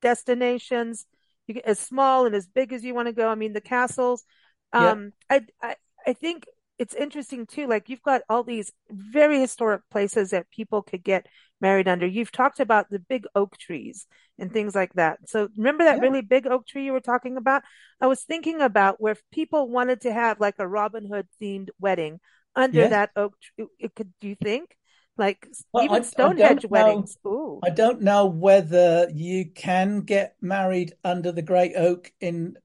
destinations, 0.00 1.06
you 1.46 1.54
get 1.54 1.66
as 1.66 1.78
small 1.78 2.24
and 2.26 2.34
as 2.34 2.46
big 2.46 2.72
as 2.72 2.84
you 2.84 2.94
want 2.94 3.08
to 3.08 3.12
go. 3.12 3.28
I 3.28 3.34
mean, 3.34 3.52
the 3.52 3.60
castles. 3.60 4.24
yeah, 4.72 4.92
Um, 4.92 5.12
I 5.28 5.42
I 5.60 5.76
I 6.06 6.12
think 6.14 6.46
it's 6.78 6.94
interesting 6.94 7.46
too. 7.46 7.66
Like 7.66 7.88
you've 7.88 8.02
got 8.02 8.22
all 8.28 8.42
these 8.42 8.72
very 8.90 9.40
historic 9.40 9.82
places 9.90 10.30
that 10.30 10.50
people 10.50 10.82
could 10.82 11.04
get 11.04 11.26
married 11.60 11.88
under. 11.88 12.06
You've 12.06 12.32
talked 12.32 12.60
about 12.60 12.90
the 12.90 12.98
big 12.98 13.26
oak 13.34 13.56
trees 13.58 14.06
and 14.38 14.52
things 14.52 14.74
like 14.74 14.92
that. 14.94 15.18
So 15.28 15.48
remember 15.56 15.84
that 15.84 15.96
Yeah. 15.96 16.00
really 16.00 16.20
big 16.22 16.46
oak 16.46 16.66
tree 16.66 16.84
you 16.84 16.92
were 16.92 17.00
talking 17.00 17.36
about? 17.36 17.62
I 18.00 18.06
was 18.08 18.22
thinking 18.24 18.60
about 18.60 19.00
where 19.00 19.12
if 19.12 19.22
people 19.32 19.68
wanted 19.68 20.00
to 20.02 20.12
have 20.12 20.40
like 20.40 20.56
a 20.58 20.66
Robin 20.66 21.06
Hood 21.06 21.28
themed 21.40 21.68
wedding 21.80 22.20
under 22.56 22.80
Yes. 22.80 22.88
that 22.88 23.10
oak 23.16 23.34
tree. 23.40 23.66
It 23.78 23.94
could, 23.94 24.12
do 24.20 24.28
you 24.28 24.36
think? 24.36 24.76
Like 25.16 25.46
Well, 25.72 25.84
even 25.84 26.02
I 26.18 26.24
I 26.24 26.28
Stonehenge 26.28 26.64
don't 26.64 26.70
know. 26.70 27.10
weddings. 27.10 27.16
Ooh, 27.26 27.60
I 27.62 27.70
don't 27.70 28.02
know 28.02 28.26
whether 28.26 29.08
you 29.12 29.50
can 29.50 30.00
get 30.02 30.36
married 30.42 30.94
under 31.04 31.32
the 31.32 31.42
great 31.42 31.76
oak 31.76 32.12
in 32.20 32.56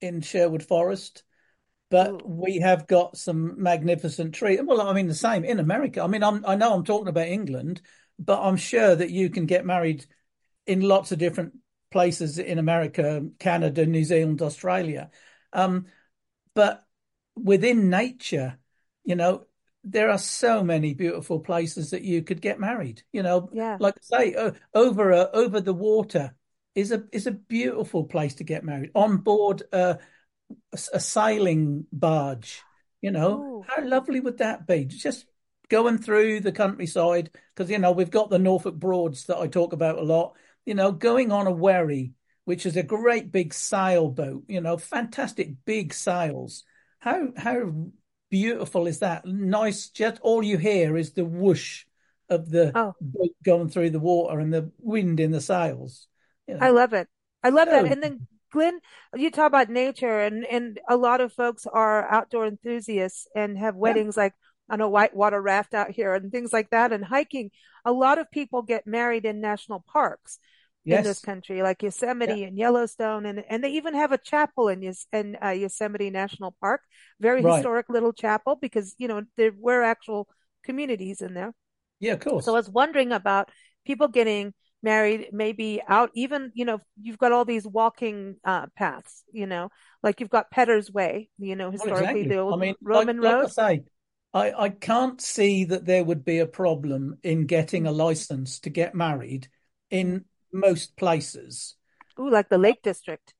in 0.00 0.20
Sherwood 0.22 0.62
Forest, 0.64 1.24
but 1.92 2.26
we 2.26 2.56
have 2.56 2.86
got 2.86 3.18
some 3.18 3.62
magnificent 3.62 4.34
trees. 4.34 4.60
Well, 4.64 4.80
I 4.80 4.94
mean 4.94 5.08
the 5.08 5.14
same 5.14 5.44
in 5.44 5.60
America. 5.60 6.00
I 6.00 6.06
mean, 6.06 6.24
I'm 6.24 6.42
I 6.46 6.54
know 6.54 6.72
I'm 6.72 6.84
talking 6.84 7.08
about 7.08 7.26
England, 7.26 7.82
but 8.18 8.42
I'm 8.42 8.56
sure 8.56 8.96
that 8.96 9.10
you 9.10 9.28
can 9.28 9.44
get 9.44 9.66
married 9.66 10.06
in 10.66 10.80
lots 10.80 11.12
of 11.12 11.18
different 11.18 11.52
places 11.90 12.38
in 12.38 12.58
America, 12.58 13.26
Canada, 13.38 13.84
New 13.84 14.04
Zealand, 14.04 14.40
Australia. 14.40 15.10
Um, 15.52 15.84
but 16.54 16.82
within 17.36 17.90
nature, 17.90 18.58
you 19.04 19.14
know, 19.14 19.44
there 19.84 20.08
are 20.08 20.18
so 20.18 20.64
many 20.64 20.94
beautiful 20.94 21.40
places 21.40 21.90
that 21.90 22.04
you 22.04 22.22
could 22.22 22.40
get 22.40 22.58
married. 22.58 23.02
You 23.12 23.22
know, 23.22 23.50
yeah. 23.52 23.76
like 23.78 23.96
I 23.98 24.16
say, 24.16 24.34
uh, 24.34 24.52
over 24.72 25.12
uh, 25.12 25.26
over 25.34 25.60
the 25.60 25.74
water 25.74 26.34
is 26.74 26.90
a 26.90 27.04
is 27.12 27.26
a 27.26 27.32
beautiful 27.32 28.04
place 28.04 28.36
to 28.36 28.44
get 28.44 28.64
married. 28.64 28.92
On 28.94 29.18
board 29.18 29.62
uh, 29.74 29.96
a, 30.72 31.00
sailing 31.00 31.86
barge, 31.92 32.62
you 33.00 33.10
know, 33.10 33.42
Ooh, 33.42 33.64
how 33.66 33.84
lovely 33.84 34.20
would 34.20 34.38
that 34.38 34.66
be? 34.66 34.84
Just 34.84 35.26
going 35.68 35.98
through 35.98 36.40
the 36.40 36.52
countryside 36.52 37.30
because 37.54 37.70
you 37.70 37.78
know 37.78 37.92
we've 37.92 38.10
got 38.10 38.30
the 38.30 38.38
Norfolk 38.38 38.74
Broads 38.74 39.26
that 39.26 39.38
I 39.38 39.46
talk 39.46 39.72
about 39.72 39.98
a 39.98 40.02
lot. 40.02 40.36
You 40.66 40.74
know, 40.74 40.92
going 40.92 41.32
on 41.32 41.46
a 41.46 41.50
wherry, 41.50 42.12
which 42.44 42.66
is 42.66 42.76
a 42.76 42.82
great 42.82 43.32
big 43.32 43.54
sailboat. 43.54 44.44
You 44.48 44.60
know, 44.60 44.76
fantastic 44.76 45.64
big 45.64 45.94
sails. 45.94 46.64
How 46.98 47.28
how 47.36 47.72
beautiful 48.30 48.86
is 48.86 49.00
that? 49.00 49.26
Nice. 49.26 49.88
Just 49.88 50.20
all 50.20 50.42
you 50.42 50.58
hear 50.58 50.96
is 50.96 51.12
the 51.12 51.24
whoosh 51.24 51.84
of 52.28 52.50
the 52.50 52.72
oh. 52.74 52.94
boat 53.00 53.34
going 53.44 53.68
through 53.68 53.90
the 53.90 54.00
water 54.00 54.40
and 54.40 54.52
the 54.52 54.70
wind 54.78 55.20
in 55.20 55.30
the 55.30 55.40
sails. 55.40 56.06
You 56.46 56.58
I 56.60 56.70
love 56.70 56.92
it. 56.92 57.08
I 57.42 57.48
love 57.48 57.68
that. 57.68 57.86
And 57.86 58.02
then 58.02 58.26
Glynn, 58.52 58.80
you 59.16 59.30
talk 59.30 59.46
about 59.46 59.70
nature 59.70 60.20
and 60.20 60.44
and 60.46 60.78
a 60.88 60.96
lot 60.96 61.20
of 61.20 61.32
folks 61.32 61.66
are 61.66 62.08
outdoor 62.10 62.46
enthusiasts 62.46 63.26
and 63.34 63.58
have 63.58 63.76
yeah, 63.82 63.94
weddings 63.94 64.16
like 64.16 64.34
on 64.70 64.80
a 64.80 64.88
whitewater 64.88 65.40
raft 65.40 65.74
out 65.74 65.90
here 65.90 66.14
and 66.14 66.30
things 66.30 66.52
like 66.52 66.70
that 66.70 66.92
and 66.92 67.04
hiking. 67.04 67.50
A 67.84 67.92
lot 67.92 68.18
of 68.18 68.30
people 68.30 68.62
get 68.62 68.86
married 68.86 69.24
in 69.24 69.40
national 69.40 69.84
parks 69.92 70.38
in 70.88 71.02
this 71.02 71.20
country, 71.20 71.62
like 71.62 71.82
yeah, 71.82 71.86
Yosemite 71.86 72.44
and 72.44 72.58
Yellowstone, 72.58 73.26
and 73.26 73.44
and 73.48 73.64
they 73.64 73.70
even 73.70 73.94
have 73.94 74.12
a 74.12 74.18
chapel 74.18 74.68
in 74.68 74.82
Yos 74.82 75.06
in 75.12 75.36
uh, 75.42 75.50
Yosemite 75.50 76.10
National 76.10 76.54
Park, 76.60 76.82
very 77.20 77.42
right, 77.42 77.54
historic 77.54 77.88
little 77.88 78.12
chapel 78.12 78.56
because 78.60 78.94
you 78.98 79.08
know 79.08 79.22
there 79.36 79.52
were 79.58 79.82
actual 79.82 80.28
communities 80.64 81.22
in 81.22 81.34
there. 81.34 81.52
yeah, 82.00 82.12
of 82.14 82.44
So 82.44 82.52
I 82.52 82.56
was 82.56 82.68
wondering 82.70 83.12
about 83.12 83.50
people 83.86 84.08
getting 84.08 84.54
married, 84.82 85.28
maybe 85.32 85.82
out, 85.86 86.10
even, 86.14 86.50
you 86.54 86.64
know, 86.64 86.80
you've 87.00 87.18
got 87.18 87.32
all 87.32 87.44
these 87.44 87.66
walking 87.66 88.36
uh, 88.44 88.66
paths, 88.76 89.24
you 89.32 89.46
know, 89.46 89.70
like 90.02 90.20
you've 90.20 90.30
got 90.30 90.50
Peddars 90.50 90.90
Way, 90.92 91.30
you 91.38 91.56
know, 91.56 91.70
well, 91.76 91.88
historically 91.88 92.24
the 92.24 92.36
exactly. 92.36 92.38
I 92.50 92.56
old 92.56 92.56
mean, 92.56 92.74
like 92.92 93.08
Roman 93.08 93.20
like 93.20 93.38
I 93.42 93.46
road. 93.46 93.48
say, 93.48 93.84
I 94.34 94.52
I 94.52 94.68
can't 94.70 95.20
see 95.20 95.64
that 95.66 95.84
there 95.86 96.04
would 96.04 96.24
be 96.24 96.38
a 96.38 96.46
problem 96.46 97.18
in 97.22 97.46
getting 97.46 97.86
a 97.86 97.92
license 97.92 98.60
to 98.60 98.70
get 98.70 98.94
married 98.94 99.48
in 99.90 100.24
most 100.52 100.96
places. 100.96 101.76
Ooh, 102.18 102.30
like 102.30 102.48
the 102.48 102.56
Lake 102.56 102.80
District. 102.82 103.34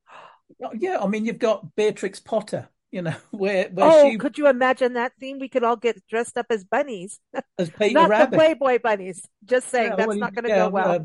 Oh, 0.63 0.71
Yeah, 0.79 0.99
I 1.01 1.07
mean, 1.09 1.25
you've 1.25 1.39
got 1.39 1.75
Beatrix 1.77 2.21
Potter, 2.21 2.69
you 2.93 3.03
know, 3.03 3.17
where 3.33 3.69
where 3.71 3.91
Oh, 3.91 4.15
she 4.15 4.19
could 4.19 4.39
you 4.39 4.47
imagine 4.49 4.93
that 4.95 5.13
theme? 5.19 5.39
We 5.39 5.49
could 5.49 5.65
all 5.65 5.77
get 5.77 6.07
dressed 6.07 6.39
up 6.39 6.47
as 6.51 6.65
bunnies, 6.65 7.21
as 7.59 7.71
Peter 7.71 8.07
not 8.09 8.17
the 8.17 8.29
Playboy 8.29 8.79
bunnies. 8.81 9.27
Just 9.45 9.69
saying, 9.69 9.95
Yeah, 9.97 9.97
that's 9.97 10.17
you, 10.17 10.21
not 10.21 10.35
going 10.35 10.45
to 10.45 10.51
yeah, 10.55 10.65
go 10.65 10.69
uh, 10.79 10.99
well. 10.99 11.03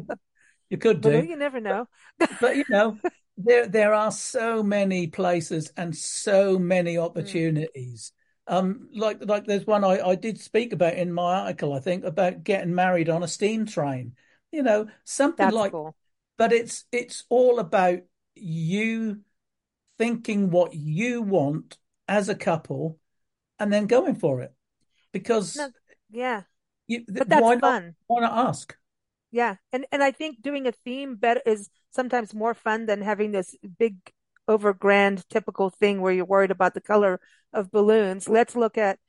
you 0.69 0.77
could 0.77 1.01
do. 1.01 1.29
you 1.29 1.35
never 1.35 1.59
know. 1.59 1.87
but 2.39 2.55
you 2.55 2.65
know, 2.69 2.99
there 3.37 3.67
there 3.67 3.93
are 3.93 4.11
so 4.11 4.63
many 4.63 5.07
places 5.07 5.71
and 5.77 5.95
so 5.95 6.59
many 6.59 6.97
Mm, 7.15 7.37
opportunities. 7.37 8.11
Um, 8.47 8.89
like 8.93 9.23
like 9.25 9.45
there's 9.45 9.65
one 9.67 9.83
I, 9.83 9.99
I 10.01 10.15
did 10.15 10.39
speak 10.39 10.73
about 10.73 10.93
in 10.95 11.11
my 11.13 11.41
article, 11.41 11.73
I 11.73 11.79
think, 11.79 12.03
about 12.05 12.43
getting 12.43 12.75
married 12.75 13.09
on 13.09 13.23
a 13.23 13.27
steam 13.27 13.65
train. 13.65 14.15
You 14.51 14.63
know, 14.63 14.87
something 15.03 15.49
that's 15.49 15.51
like, 15.51 15.71
cool. 15.71 15.95
but 16.37 16.53
it's 16.53 16.85
it's 16.91 17.25
all 17.29 17.59
about 17.59 17.99
you 18.35 19.21
thinking 19.97 20.49
what 20.51 20.73
you 20.73 21.21
want 21.21 21.77
as 22.07 22.29
a 22.29 22.35
couple 22.35 22.99
and 23.59 23.71
then 23.73 23.87
going 23.87 24.15
for 24.15 24.41
it. 24.41 24.53
No, 25.53 25.69
Because 25.69 25.69
yeah, 26.09 26.43
you, 26.87 27.05
but 27.07 27.29
that's 27.29 27.51
why 27.51 27.55
not? 27.55 27.75
fun. 27.75 27.95
Why 28.07 28.21
not 28.21 28.47
ask? 28.49 28.75
Yeah. 29.31 29.55
And 29.73 29.85
and 29.91 30.01
I 30.03 30.11
think 30.11 30.41
doing 30.41 30.67
a 30.67 30.71
theme 30.71 31.15
better 31.15 31.41
is 31.45 31.69
sometimes 31.91 32.33
more 32.33 32.53
fun 32.53 32.85
than 32.85 33.01
having 33.01 33.31
this 33.31 33.55
big 33.77 33.97
over 34.47 34.73
grand 34.73 35.27
typical 35.29 35.69
thing 35.69 36.01
where 36.01 36.13
you're 36.13 36.25
worried 36.25 36.51
about 36.51 36.73
the 36.73 36.81
color 36.81 37.19
of 37.53 37.71
balloons. 37.71 38.29
Let's 38.29 38.55
look 38.55 38.77
at, 38.77 38.99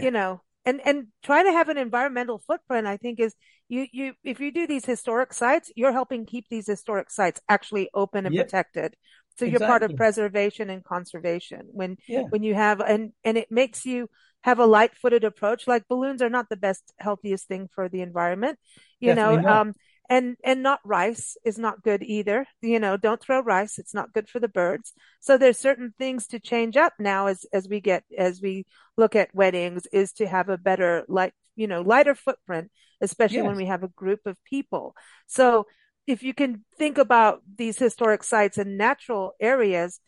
you 0.00 0.10
know, 0.10 0.42
and 0.66 0.80
and 0.86 1.08
try 1.22 1.42
to 1.44 1.52
have 1.52 1.68
an 1.70 1.78
environmental 1.78 2.38
footprint, 2.40 2.86
I 2.86 2.98
think 2.98 3.20
is 3.20 3.34
you 3.68 3.86
you 3.92 4.14
if 4.24 4.40
you 4.40 4.52
do 4.52 4.66
these 4.66 4.86
historic 4.86 5.34
sites, 5.34 5.72
you're 5.76 5.92
helping 5.92 6.26
keep 6.26 6.48
these 6.50 6.66
historic 6.66 7.10
sites 7.10 7.40
actually 7.48 7.90
open 7.94 8.26
and 8.26 8.34
Yep. 8.34 8.36
protected. 8.36 8.96
So 9.40 9.46
you're 9.46 9.60
part 9.60 9.82
of 9.82 9.96
preservation 9.96 10.70
and 10.70 10.84
conservation 10.84 11.68
when 11.72 11.96
Yeah. 12.06 12.22
when 12.30 12.42
you 12.42 12.54
have 12.54 12.80
and 12.80 13.12
and 13.24 13.36
it 13.38 13.50
makes 13.50 13.84
you 13.86 14.08
have 14.42 14.58
a 14.58 14.66
light-footed 14.66 15.24
approach. 15.24 15.66
Like 15.66 15.88
balloons 15.88 16.22
are 16.22 16.30
not 16.30 16.48
the 16.48 16.56
best, 16.56 16.92
healthiest 16.98 17.48
thing 17.48 17.68
for 17.74 17.88
the 17.88 18.00
environment, 18.00 18.58
you 19.00 19.14
Definitely 19.14 19.36
know. 19.36 19.42
not. 19.42 19.60
Um, 19.60 19.74
and 20.08 20.36
and 20.44 20.62
not 20.62 20.80
rice 20.84 21.36
is 21.44 21.58
not 21.58 21.82
good 21.82 22.02
either. 22.02 22.46
You 22.62 22.80
know, 22.80 22.96
don't 22.96 23.20
throw 23.20 23.40
rice. 23.40 23.78
It's 23.78 23.94
not 23.94 24.12
good 24.12 24.28
for 24.28 24.40
the 24.40 24.48
birds. 24.48 24.92
So 25.20 25.38
there's 25.38 25.58
certain 25.58 25.94
things 25.98 26.26
to 26.28 26.40
change 26.40 26.76
up 26.76 26.94
now 26.98 27.26
as 27.26 27.46
as 27.52 27.68
we 27.68 27.80
get 27.80 28.04
as 28.18 28.40
we 28.42 28.66
look 28.96 29.14
at 29.16 29.34
weddings 29.34 29.86
is 29.92 30.12
to 30.14 30.26
have 30.26 30.48
a 30.48 30.58
better 30.58 31.04
light, 31.08 31.32
you 31.56 31.66
know, 31.68 31.82
lighter 31.82 32.14
footprint, 32.14 32.70
especially 33.00 33.42
when 33.42 33.56
we 33.56 33.66
have 33.66 33.84
a 33.84 33.88
group 33.88 34.20
of 34.26 34.36
people. 34.44 34.94
So 35.26 35.66
if 36.10 36.22
you 36.22 36.34
can 36.34 36.64
think 36.78 36.98
about 36.98 37.42
these 37.56 37.78
historic 37.78 38.22
sites 38.24 38.58
and 38.58 38.78
natural 38.78 39.34
areas, 39.40 40.00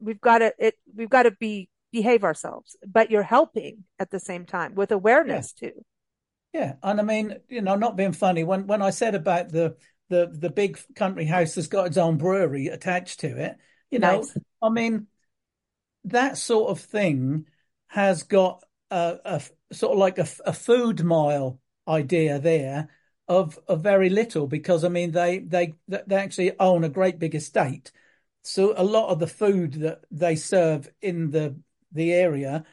we've 0.00 0.20
got 0.20 0.38
to 0.38 0.54
it 0.58 0.76
we've 0.96 1.10
got 1.10 1.24
to 1.24 1.32
be 1.32 1.68
behave 1.92 2.24
ourselves, 2.24 2.76
but 2.86 3.10
you're 3.10 3.22
helping 3.22 3.84
at 3.98 4.10
the 4.10 4.20
same 4.20 4.46
time 4.46 4.74
with 4.74 4.92
Yeah. 5.24 5.44
awareness 5.44 5.52
too. 5.52 5.84
Yeah. 6.52 6.76
And 6.82 7.00
I 7.00 7.02
mean, 7.02 7.36
you 7.48 7.62
know, 7.62 7.74
not 7.76 7.96
being 7.96 8.12
funny, 8.12 8.44
when 8.44 8.66
when 8.66 8.82
I 8.82 8.90
said 8.90 9.14
about 9.14 9.50
the 9.50 9.76
the 10.08 10.26
the 10.32 10.50
big 10.50 10.78
country 10.94 11.24
house 11.24 11.54
that's 11.54 11.66
got 11.66 11.86
its 11.88 11.96
own 11.96 12.16
brewery 12.18 12.68
attached 12.68 13.20
to 13.20 13.36
it, 13.44 13.56
you 13.90 13.98
know, 13.98 14.28
Nice. 14.28 14.36
I 14.62 14.68
mean, 14.70 15.08
that 16.04 16.38
sort 16.38 16.70
of 16.70 16.80
thing 16.80 17.46
has 17.88 18.22
got 18.24 18.62
a, 18.90 19.18
a 19.24 19.42
sort 19.74 19.92
of 19.92 19.98
like 19.98 20.18
a, 20.18 20.26
a 20.46 20.52
food 20.52 21.04
mile 21.04 21.60
idea 21.88 22.38
there 22.38 22.88
of 23.28 23.58
of 23.68 23.82
very 23.82 24.10
little 24.10 24.46
because 24.46 24.84
I 24.84 24.88
mean 24.88 25.12
they 25.12 25.38
they 25.38 25.74
they 25.88 26.16
actually 26.16 26.58
own 26.58 26.84
a 26.84 26.88
great 26.88 27.18
big 27.18 27.34
estate. 27.34 27.92
So 28.42 28.74
a 28.76 28.84
lot 28.84 29.08
of 29.08 29.18
the 29.18 29.26
food 29.26 29.74
that 29.74 30.04
they 30.10 30.36
serve 30.36 30.90
in 31.00 31.30
the 31.30 31.56
the 31.92 32.12
area 32.12 32.64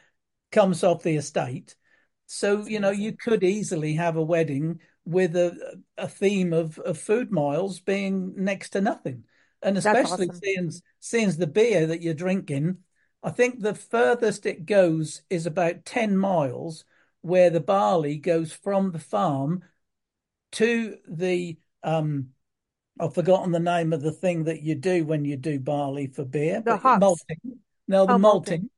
comes 0.50 0.84
off 0.84 1.02
the 1.02 1.16
estate. 1.16 1.76
So, 2.26 2.66
you 2.66 2.80
know, 2.80 2.90
you 2.90 3.16
could 3.16 3.42
easily 3.42 3.94
have 3.94 4.16
a 4.16 4.22
wedding 4.22 4.80
with 5.04 5.36
a 5.36 5.80
a 5.98 6.08
theme 6.08 6.52
of, 6.52 6.78
of 6.78 6.98
food 6.98 7.30
miles 7.30 7.80
being 7.80 8.34
next 8.36 8.70
to 8.70 8.80
nothing. 8.80 9.24
And 9.62 9.78
especially 9.78 10.28
awesome. 10.28 10.40
seeing 10.42 10.72
seeing 11.00 11.30
the 11.32 11.46
beer 11.46 11.86
that 11.86 12.02
you're 12.02 12.14
drinking, 12.14 12.78
I 13.22 13.30
think 13.30 13.60
the 13.60 13.74
furthest 13.74 14.46
it 14.46 14.66
goes 14.66 15.22
is 15.30 15.46
about 15.46 15.84
10 15.84 16.16
miles 16.16 16.84
where 17.20 17.50
the 17.50 17.60
barley 17.60 18.16
goes 18.16 18.52
from 18.52 18.90
the 18.90 18.98
farm 18.98 19.62
to 20.52 20.98
the 21.08 21.58
um 21.82 22.30
I've 23.00 23.14
forgotten 23.14 23.52
the 23.52 23.60
name 23.60 23.92
of 23.92 24.02
the 24.02 24.12
thing 24.12 24.44
that 24.44 24.62
you 24.62 24.74
do 24.74 25.04
when 25.06 25.24
you 25.24 25.36
do 25.36 25.58
barley 25.60 26.06
for 26.08 26.24
beer, 26.24 26.64
The 26.64 26.76
hops. 26.76 27.26
malting. 27.26 27.60
No, 27.88 28.06
the 28.06 28.14
Oh, 28.14 28.18
molting. 28.18 28.60
malting. 28.60 28.70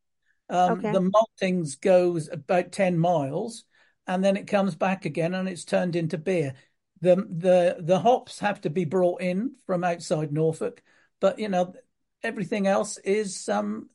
Um, 0.49 0.81
Okay. 0.81 0.91
the 0.91 1.01
maltings 1.01 1.81
goes 1.81 2.29
about 2.29 2.73
10 2.73 2.99
miles 2.99 3.65
and 4.07 4.25
then 4.25 4.37
it 4.37 4.47
comes 4.47 4.75
back 4.77 5.05
again 5.05 5.35
and 5.35 5.49
it's 5.49 5.65
turned 5.65 5.97
into 5.97 6.19
beer. 6.19 6.55
The 7.01 7.17
the 7.17 7.77
the 7.81 8.01
hops 8.01 8.41
have 8.41 8.61
to 8.63 8.71
be 8.71 8.85
brought 8.85 9.21
in 9.23 9.57
from 9.67 9.85
outside 9.85 10.33
Norfolk, 10.33 10.83
but 11.21 11.39
you 11.39 11.49
know, 11.49 11.75
everything 12.23 12.67
else 12.67 12.99
is 12.99 13.49
um 13.49 13.91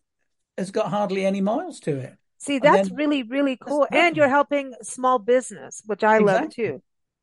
has 0.57 0.71
got 0.71 0.89
hardly 0.89 1.25
any 1.25 1.41
miles 1.41 1.79
to 1.81 1.97
it. 1.99 2.17
See, 2.39 2.59
that's 2.59 2.89
then 2.89 2.91
really, 2.91 3.23
really 3.23 3.57
cool. 3.57 3.87
And 3.91 4.15
you're 4.15 4.29
helping 4.29 4.73
small 4.81 5.19
business, 5.19 5.81
which 5.85 6.03
I 6.03 6.19
love 6.19 6.49
Exactly. 6.57 6.81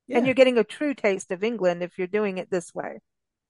Too. 0.08 0.16
And 0.16 0.26
you're 0.26 0.34
getting 0.34 0.58
a 0.58 0.64
true 0.64 0.94
taste 0.94 1.30
of 1.32 1.42
England 1.44 1.82
if 1.82 1.98
you're 1.98 2.06
doing 2.06 2.38
it 2.38 2.50
this 2.50 2.74
way. 2.74 3.00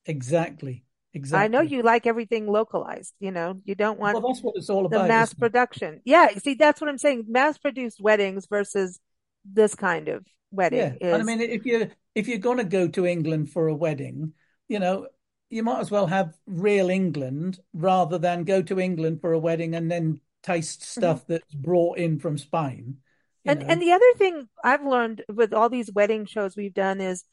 exactly. 0.04 0.84
Exactly. 1.14 1.44
I 1.44 1.48
know 1.48 1.62
you 1.62 1.82
like 1.82 2.06
everything 2.06 2.46
localized, 2.46 3.14
you 3.20 3.30
know, 3.30 3.60
you 3.64 3.74
don't 3.74 3.98
want 3.98 4.20
Well, 4.20 4.28
that's 4.32 4.42
what 4.42 4.54
it's 4.56 4.68
all 4.68 4.84
about, 4.84 5.02
the 5.02 5.08
mass 5.08 5.32
production. 5.32 6.02
Yeah, 6.04 6.28
see, 6.36 6.54
that's 6.54 6.78
what 6.80 6.90
I'm 6.90 6.98
saying. 6.98 7.24
Mass 7.28 7.56
produced 7.56 8.00
weddings 8.02 8.46
versus 8.46 9.00
this 9.44 9.74
kind 9.74 10.08
of 10.08 10.26
wedding 10.50 10.78
Yeah. 10.78 10.94
And 11.00 11.22
I 11.22 11.24
mean, 11.24 11.40
if 11.40 11.64
you 11.64 11.90
if 12.14 12.28
you're 12.28 12.38
going 12.38 12.58
to 12.58 12.64
go 12.64 12.88
to 12.88 13.06
England 13.06 13.50
for 13.50 13.68
a 13.68 13.74
wedding, 13.74 14.34
you 14.68 14.78
know, 14.78 15.06
you 15.48 15.62
might 15.62 15.80
as 15.80 15.90
well 15.90 16.06
have 16.06 16.36
real 16.46 16.90
England 16.90 17.60
rather 17.72 18.18
than 18.18 18.44
go 18.44 18.60
to 18.62 18.78
England 18.80 19.20
for 19.22 19.32
a 19.32 19.38
wedding 19.38 19.74
and 19.74 19.90
then 19.90 20.20
taste 20.42 20.82
Mhm. 20.82 20.84
stuff 20.84 21.26
that's 21.26 21.54
brought 21.54 21.96
in 21.98 22.18
from 22.18 22.36
Spain, 22.36 22.98
And 23.46 23.62
and 23.68 23.80
the 23.80 23.92
other 23.92 24.12
thing 24.18 24.48
I've 24.64 24.84
learned 24.84 25.24
with 25.28 25.52
all 25.54 25.68
these 25.68 25.92
wedding 25.92 26.26
shows 26.26 26.56
we've 26.56 26.74
done 26.74 27.00
is 27.00 27.24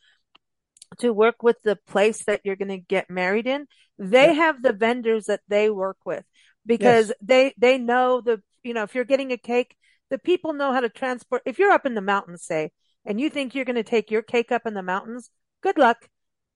to 1.00 1.12
work 1.14 1.42
with 1.42 1.58
the 1.64 1.76
place 1.76 2.24
that 2.26 2.42
you're 2.44 2.56
going 2.56 2.68
to 2.70 2.78
get 2.78 3.10
married 3.10 3.48
in. 3.48 3.68
They 3.98 4.28
Yeah. 4.28 4.34
have 4.34 4.62
the 4.62 4.74
vendors 4.74 5.26
that 5.26 5.42
they 5.48 5.70
work 5.70 5.98
with 6.06 6.24
because 6.66 7.12
Yes. 7.12 7.14
they 7.22 7.54
they 7.58 7.78
know 7.78 8.22
the, 8.22 8.42
you 8.64 8.74
know, 8.74 8.84
if 8.84 8.96
you're 8.96 9.04
getting 9.06 9.32
a 9.32 9.38
cake, 9.38 9.76
the 10.10 10.20
people 10.20 10.54
know 10.54 10.72
how 10.74 10.80
to 10.82 10.90
transport. 10.90 11.42
If 11.46 11.60
you're 11.60 11.72
up 11.72 11.86
in 11.86 11.96
the 11.96 12.02
mountains, 12.02 12.44
say, 12.44 12.72
and 13.06 13.20
you 13.20 13.30
think 13.30 13.56
you're 13.56 13.66
going 13.66 13.76
to 13.76 13.84
take 13.84 14.12
your 14.12 14.22
cake 14.22 14.52
up 14.52 14.66
in 14.66 14.74
the 14.74 14.84
mountains, 14.84 15.30
good 15.62 15.78
luck. 15.78 16.08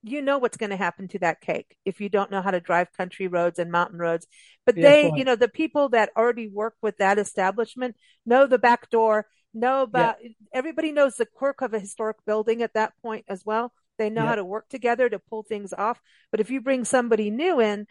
You 0.04 0.22
know 0.22 0.38
what's 0.38 0.56
going 0.56 0.70
to 0.70 0.76
happen 0.76 1.08
to 1.08 1.18
that 1.20 1.40
cake 1.40 1.76
if 1.84 2.00
you 2.00 2.08
don't 2.08 2.30
know 2.30 2.40
how 2.40 2.52
to 2.52 2.60
drive 2.60 2.92
country 2.96 3.26
roads 3.26 3.58
and 3.58 3.70
mountain 3.72 3.98
roads. 3.98 4.26
But 4.64 4.76
Yes, 4.76 4.98
they, 5.02 5.12
you 5.16 5.24
know, 5.24 5.34
the 5.34 5.48
people 5.48 5.88
that 5.88 6.10
already 6.16 6.48
work 6.48 6.74
with 6.80 6.98
that 6.98 7.18
establishment 7.18 7.96
know 8.24 8.46
the 8.46 8.58
back 8.58 8.90
door, 8.90 9.26
know 9.58 9.82
Yeah. 9.92 10.12
about, 10.12 10.16
everybody 10.52 10.92
knows 10.92 11.16
the 11.16 11.26
quirk 11.26 11.60
of 11.62 11.74
a 11.74 11.78
historic 11.80 12.16
building 12.26 12.62
at 12.62 12.74
that 12.74 12.92
point 13.02 13.24
as 13.28 13.44
well. 13.44 13.72
They 13.98 14.10
know 14.10 14.26
how 14.26 14.36
to 14.36 14.44
work 14.44 14.68
together 14.68 15.08
to 15.08 15.18
pull 15.18 15.42
things 15.42 15.72
off. 15.72 16.00
But 16.30 16.40
if 16.40 16.50
you 16.50 16.60
bring 16.60 16.84
somebody 16.84 17.30
new 17.30 17.60
in, 17.60 17.86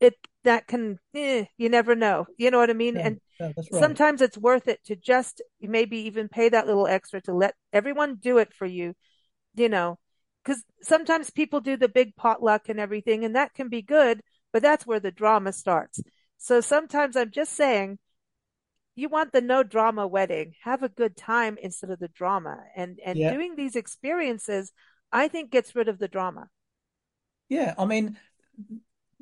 it 0.00 0.14
that 0.44 0.66
can 0.66 0.98
eh, 1.14 1.44
you 1.56 1.68
never 1.68 1.94
know. 1.94 2.26
You 2.36 2.50
know 2.50 2.58
what 2.58 2.70
I 2.70 2.74
mean? 2.74 2.96
No, 2.96 3.02
And 3.02 3.18
right. 3.70 3.72
sometimes 3.72 4.20
it's 4.22 4.38
worth 4.38 4.68
it 4.68 4.84
to 4.86 4.96
just 4.96 5.42
maybe 5.60 5.98
even 5.98 6.28
pay 6.28 6.48
that 6.48 6.66
little 6.66 6.86
extra 6.86 7.20
to 7.22 7.34
let 7.34 7.54
everyone 7.72 8.16
do 8.16 8.38
it 8.38 8.52
for 8.54 8.66
you, 8.66 8.94
you 9.54 9.68
know, 9.68 9.98
because 10.44 10.64
sometimes 10.82 11.30
people 11.30 11.60
do 11.60 11.76
the 11.76 11.88
big 11.88 12.16
potluck 12.16 12.68
and 12.68 12.80
everything, 12.80 13.24
and 13.24 13.36
that 13.36 13.54
can 13.54 13.68
be 13.68 13.82
good, 13.82 14.20
but 14.52 14.62
that's 14.62 14.86
where 14.86 15.00
the 15.00 15.10
drama 15.10 15.52
starts. 15.52 16.00
So 16.38 16.60
sometimes 16.60 17.16
I'm 17.16 17.30
just 17.30 17.52
saying 17.54 17.98
you 18.94 19.08
want 19.08 19.32
the 19.32 19.40
no 19.40 19.62
drama 19.62 20.06
wedding. 20.06 20.54
Have 20.62 20.82
a 20.82 20.88
good 20.88 21.16
time 21.16 21.58
instead 21.62 21.90
of 21.90 21.98
the 21.98 22.08
drama. 22.08 22.64
And 22.76 23.00
and 23.04 23.18
Yeah. 23.18 23.28
doing 23.28 23.56
these 23.56 23.76
experiences, 23.76 24.72
I 25.12 25.28
think 25.28 25.50
gets 25.50 25.74
rid 25.74 25.88
of 25.88 25.98
the 25.98 26.08
drama. 26.08 26.48
Yeah. 27.48 27.74
I 27.78 27.84
mean, 27.84 28.18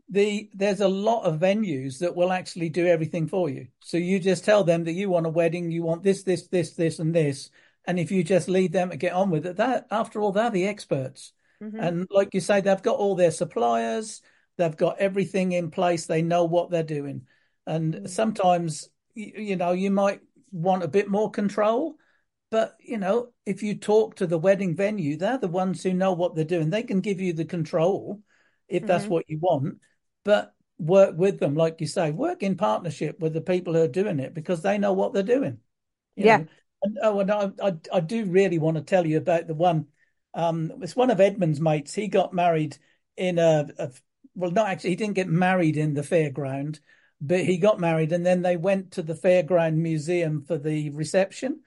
the 0.08 0.50
there's 0.54 0.80
a 0.80 0.88
lot 0.88 1.22
of 1.24 1.40
venues 1.40 1.98
that 1.98 2.16
will 2.16 2.32
actually 2.32 2.68
do 2.68 2.86
everything 2.86 3.28
for 3.28 3.48
you. 3.48 3.68
So 3.80 3.96
you 3.96 4.18
just 4.18 4.44
tell 4.44 4.64
them 4.64 4.84
that 4.84 4.92
you 4.92 5.08
want 5.08 5.26
a 5.26 5.30
wedding, 5.30 5.70
you 5.70 5.82
want 5.82 6.02
this, 6.02 6.22
this, 6.24 6.48
this, 6.48 6.72
this, 6.74 6.98
and 6.98 7.14
this. 7.14 7.50
And 7.86 7.98
if 7.98 8.10
you 8.10 8.24
just 8.24 8.48
lead 8.48 8.72
them 8.72 8.90
to 8.90 8.96
get 8.96 9.12
on 9.12 9.30
with 9.30 9.46
it, 9.46 9.56
that 9.56 9.86
after 9.90 10.20
all, 10.20 10.32
they're 10.32 10.50
the 10.50 10.66
experts. 10.66 11.32
hmm 11.60 11.94
And 11.94 12.06
like 12.10 12.34
you 12.34 12.40
say, 12.40 12.60
they've 12.60 12.82
got 12.82 12.98
all 12.98 13.14
their 13.14 13.30
suppliers, 13.30 14.20
they've 14.56 14.76
got 14.76 14.98
everything 14.98 15.52
in 15.52 15.70
place, 15.70 16.06
they 16.06 16.22
know 16.22 16.44
what 16.44 16.70
they're 16.70 16.82
doing. 16.82 17.26
And 17.66 18.00
hmm 18.04 18.06
sometimes, 18.06 18.88
you, 19.14 19.32
you 19.36 19.56
know, 19.56 19.72
you 19.72 19.90
might 19.90 20.20
want 20.52 20.82
a 20.82 20.88
bit 20.88 21.08
more 21.08 21.30
control, 21.30 21.96
but 22.50 22.76
you 22.80 22.98
know, 22.98 23.32
if 23.46 23.62
you 23.62 23.74
talk 23.76 24.16
to 24.16 24.26
the 24.26 24.38
wedding 24.38 24.74
venue, 24.76 25.16
they're 25.16 25.38
the 25.38 25.48
ones 25.48 25.82
who 25.82 25.92
know 25.94 26.12
what 26.12 26.34
they're 26.34 26.44
doing. 26.44 26.70
They 26.70 26.82
can 26.82 27.00
give 27.00 27.20
you 27.20 27.32
the 27.32 27.44
control 27.44 28.20
if 28.68 28.86
that's 28.86 29.08
hmm 29.08 29.10
what 29.10 29.24
you 29.28 29.38
want, 29.40 29.78
but 30.24 30.54
work 30.78 31.16
with 31.16 31.38
them, 31.40 31.54
like 31.54 31.80
you 31.80 31.86
say, 31.86 32.10
work 32.10 32.42
in 32.42 32.56
partnership 32.56 33.20
with 33.20 33.32
the 33.34 33.40
people 33.40 33.74
who 33.74 33.82
are 33.82 33.88
doing 33.88 34.20
it 34.20 34.34
because 34.34 34.62
they 34.62 34.78
know 34.78 34.92
what 34.92 35.12
they're 35.12 35.22
doing, 35.22 35.58
Yeah. 36.16 36.38
know. 36.38 36.46
And 36.82 36.98
oh, 37.02 37.20
and 37.20 37.30
I, 37.30 37.50
I, 37.62 37.72
I 37.92 38.00
do 38.00 38.24
really 38.24 38.58
want 38.58 38.76
to 38.78 38.82
tell 38.82 39.06
you 39.06 39.18
about 39.18 39.46
the 39.46 39.54
one. 39.54 39.86
Um, 40.34 40.72
it's 40.82 40.96
one 40.96 41.10
of 41.10 41.20
Edmund's 41.20 41.60
mates. 41.60 41.94
He 41.94 42.08
got 42.08 42.32
married 42.32 42.78
in 43.16 43.38
a, 43.38 43.68
a 43.78 43.90
well, 44.34 44.50
not 44.50 44.68
actually, 44.68 44.90
he 44.90 44.96
didn't 44.96 45.14
get 45.16 45.28
married 45.28 45.76
in 45.76 45.94
the 45.94 46.02
fairground, 46.02 46.80
but 47.20 47.40
he 47.44 47.58
got 47.58 47.80
married, 47.80 48.12
and 48.12 48.24
then 48.24 48.42
they 48.42 48.56
went 48.56 48.92
to 48.92 49.02
the 49.02 49.14
fairground 49.14 49.76
museum 49.76 50.42
for 50.42 50.58
the 50.58 50.90
reception 50.90 51.60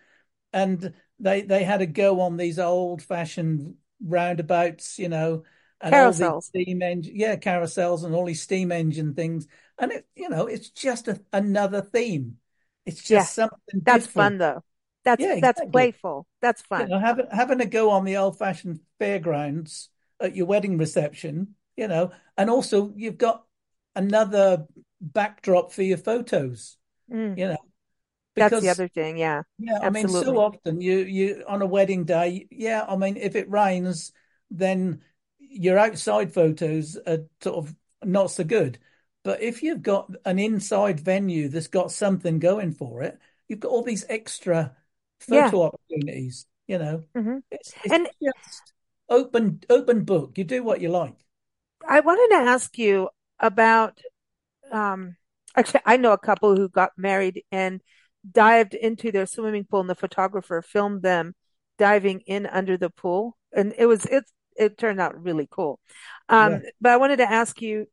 and 0.53 0.93
they 1.19 1.41
they 1.41 1.63
had 1.63 1.77
to 1.79 1.85
go 1.85 2.21
on 2.21 2.37
these 2.37 2.59
old 2.59 3.01
fashioned 3.01 3.75
roundabouts, 4.03 4.99
you 4.99 5.09
know, 5.09 5.43
and 5.81 5.93
Carousels. 5.93 6.43
steam 6.43 6.81
engine, 6.81 7.13
yeah, 7.15 7.35
carousels 7.35 8.03
and 8.03 8.13
all 8.15 8.25
these 8.25 8.41
steam 8.41 8.71
engine 8.71 9.13
things. 9.15 9.47
And 9.79 9.91
it, 9.91 10.07
you 10.15 10.29
know, 10.29 10.47
it's 10.47 10.69
just 10.69 11.07
a, 11.07 11.21
another 11.33 11.81
theme. 11.81 12.37
It's 12.85 13.01
Yeah. 13.07 13.27
just 13.27 13.33
something 13.33 13.81
That's 13.85 14.07
different. 14.07 14.07
fun 14.07 14.37
though. 14.39 14.63
That's 15.05 15.27
Yeah, 15.27 15.35
that's 15.41 15.61
exactly. 15.61 15.71
playful. 15.71 16.27
That's 16.41 16.61
You 16.75 16.85
fun. 16.85 16.87
know, 16.87 16.99
having 16.99 17.27
having 17.31 17.61
a 17.61 17.65
go 17.65 17.91
on 17.91 18.03
the 18.05 18.17
old 18.17 18.37
fashioned 18.37 18.79
fairgrounds 18.99 19.89
at 20.19 20.35
your 20.35 20.47
wedding 20.47 20.77
reception, 20.77 21.55
you 21.77 21.87
know, 21.87 22.11
and 22.37 22.49
also 22.49 22.93
you've 22.95 23.17
got 23.17 23.45
another 23.95 24.67
backdrop 25.03 25.73
for 25.73 25.83
your 25.83 25.97
photos, 25.99 26.77
Mm, 27.09 27.37
you 27.37 27.47
know, 27.49 27.57
that's 28.37 28.59
the 28.59 28.69
other 28.69 28.87
thing. 28.87 29.17
Yeah. 29.17 29.43
Yeah, 29.59 29.79
I 29.81 29.89
mean, 29.91 30.07
so 30.09 30.37
often 30.37 30.81
you 30.81 30.99
you 30.99 31.43
on 31.47 31.61
a 31.61 31.65
wedding 31.65 32.05
day, 32.05 32.47
yeah, 32.51 32.85
I 32.87 32.95
mean, 32.97 33.17
if 33.17 33.35
it 33.35 33.49
rains, 33.49 34.11
then 34.49 35.03
your 35.39 35.77
outside 35.77 36.33
photos 36.33 36.97
are 37.07 37.19
sort 37.41 37.57
of 37.67 37.75
not 38.03 38.31
so 38.31 38.43
good. 38.43 38.79
But 39.23 39.41
if 39.41 39.63
you've 39.63 39.81
got 39.83 40.11
an 40.25 40.39
inside 40.39 40.99
venue 40.99 41.47
that's 41.49 41.67
got 41.67 41.91
something 41.91 42.39
going 42.39 42.73
for 42.73 43.03
it, 43.03 43.19
you've 43.47 43.59
got 43.61 43.69
all 43.71 43.83
these 43.83 44.05
extra 44.09 44.75
Yeah. 45.27 45.53
photo 45.53 45.63
opportunities, 45.63 46.47
you 46.67 46.77
know. 46.79 47.05
hmm 47.15 47.39
It's 47.51 47.75
it's 47.83 47.95
And 47.95 48.09
just 48.23 48.73
open 49.09 49.61
open 49.69 50.03
book. 50.05 50.37
You 50.37 50.43
do 50.43 50.63
what 50.63 50.81
you 50.81 50.89
like. 50.89 51.25
I 51.87 51.99
wanted 52.01 52.27
to 52.35 52.41
ask 52.49 52.77
you 52.77 53.09
about 53.39 54.01
um 54.73 55.15
actually 55.55 55.81
I 55.85 55.97
know 55.97 56.11
a 56.11 56.17
couple 56.17 56.55
who 56.55 56.69
got 56.69 56.91
married 56.97 57.43
and 57.51 57.81
dived 58.29 58.73
into 58.73 59.11
their 59.11 59.25
swimming 59.25 59.65
pool 59.65 59.81
and 59.81 59.89
the 59.89 59.95
photographer 59.95 60.61
filmed 60.61 61.01
them 61.01 61.35
diving 61.77 62.21
in 62.21 62.45
under 62.45 62.77
the 62.77 62.89
pool 62.89 63.37
and 63.55 63.73
it 63.77 63.85
was 63.85 64.05
it 64.05 64.25
it 64.55 64.77
turned 64.77 65.01
out 65.01 65.21
really 65.21 65.47
cool. 65.49 65.79
Yeah. 66.29 66.45
Um 66.45 66.61
but 66.81 66.91
I 66.91 66.97
wanted 66.97 67.17
to 67.17 67.31
ask 67.31 67.61
you 67.61 67.87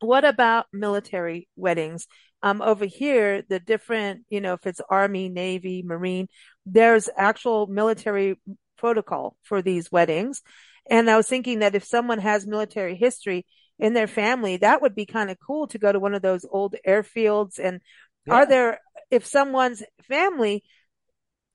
what 0.00 0.24
about 0.24 0.66
military 0.72 1.48
weddings? 1.56 2.06
Um, 2.42 2.60
over 2.62 2.84
here, 2.84 3.42
the 3.48 3.58
different, 3.58 4.24
you 4.28 4.40
know, 4.40 4.52
if 4.52 4.66
it's 4.66 4.80
Army, 4.90 5.28
Navy, 5.28 5.82
Marine, 5.82 6.28
there's 6.64 7.08
actual 7.16 7.66
military 7.66 8.38
protocol 8.76 9.36
for 9.42 9.62
these 9.62 9.90
weddings. 9.90 10.42
And 10.88 11.10
I 11.10 11.16
was 11.16 11.26
thinking 11.26 11.60
that 11.60 11.74
if 11.74 11.84
someone 11.84 12.18
has 12.18 12.46
military 12.46 12.94
history 12.94 13.46
in 13.78 13.92
their 13.92 14.06
family, 14.06 14.56
that 14.58 14.82
would 14.82 14.94
be 14.94 15.06
kind 15.06 15.30
of 15.30 15.38
cool 15.38 15.66
to 15.68 15.78
go 15.78 15.92
to 15.92 16.00
one 16.00 16.14
of 16.14 16.22
those 16.22 16.46
old 16.50 16.74
airfields. 16.86 17.58
And 17.58 17.80
are 18.28 18.46
there, 18.46 18.80
if 19.10 19.26
someone's 19.26 19.82
family 20.08 20.64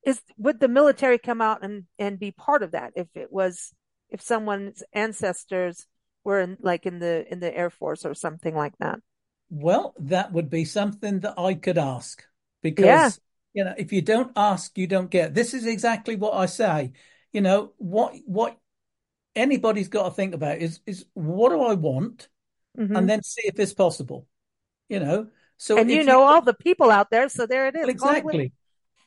is, 0.06 0.22
would 0.38 0.60
the 0.60 0.68
military 0.68 1.18
come 1.18 1.42
out 1.42 1.64
and, 1.64 1.86
and 1.98 2.20
be 2.20 2.32
part 2.32 2.64
of 2.64 2.72
that? 2.72 2.94
If 2.96 3.08
it 3.16 3.32
was, 3.32 3.74
if 4.10 4.22
someone's 4.22 4.84
ancestors 4.94 5.88
were 6.24 6.40
in, 6.42 6.58
like 6.62 6.86
in 6.86 7.00
the, 7.00 7.26
in 7.32 7.40
the 7.40 7.56
Air 7.56 7.70
Force 7.70 8.06
or 8.06 8.14
something 8.14 8.56
like 8.56 8.78
that. 8.80 9.00
Well, 9.50 9.94
that 10.00 10.32
would 10.32 10.50
be 10.50 10.66
something 10.66 11.20
that 11.22 11.38
I 11.38 11.56
could 11.56 11.78
ask 11.78 12.24
Yeah. 12.76 13.12
because, 13.12 13.20
you 13.54 13.64
know, 13.66 13.74
if 13.78 13.92
you 13.92 14.02
don't 14.02 14.32
ask, 14.36 14.78
you 14.78 14.88
don't 14.88 15.10
get. 15.12 15.34
This 15.34 15.54
is 15.54 15.66
exactly 15.66 16.16
what 16.16 16.34
I 16.34 16.46
say. 16.46 16.94
You 17.34 17.42
know, 17.42 17.74
what 17.78 18.16
what 18.26 18.58
anybody's 19.36 19.90
got 19.90 20.06
to 20.10 20.12
think 20.16 20.34
about 20.34 20.60
is 20.60 20.80
is 20.86 21.06
what 21.14 21.50
do 21.50 21.62
I 21.64 21.74
want 21.76 22.30
and 22.94 23.08
hmm 23.08 23.10
then 23.10 23.24
see 23.24 23.44
if 23.46 23.60
it's 23.60 23.74
possible, 23.74 24.28
you 24.90 25.00
know. 25.00 25.30
So 25.58 25.82
And 25.82 25.92
you 25.92 26.04
if 26.04 26.08
you 26.08 26.16
know 26.16 26.24
all 26.24 26.42
the 26.42 26.54
people 26.54 26.92
out 26.92 27.10
there, 27.12 27.28
so 27.30 27.46
there 27.46 27.68
it 27.68 27.76
is. 27.76 27.82
well, 27.82 27.90
is. 27.90 27.94
Call 27.96 28.16
away. 28.16 28.34
exactly. 28.36 28.54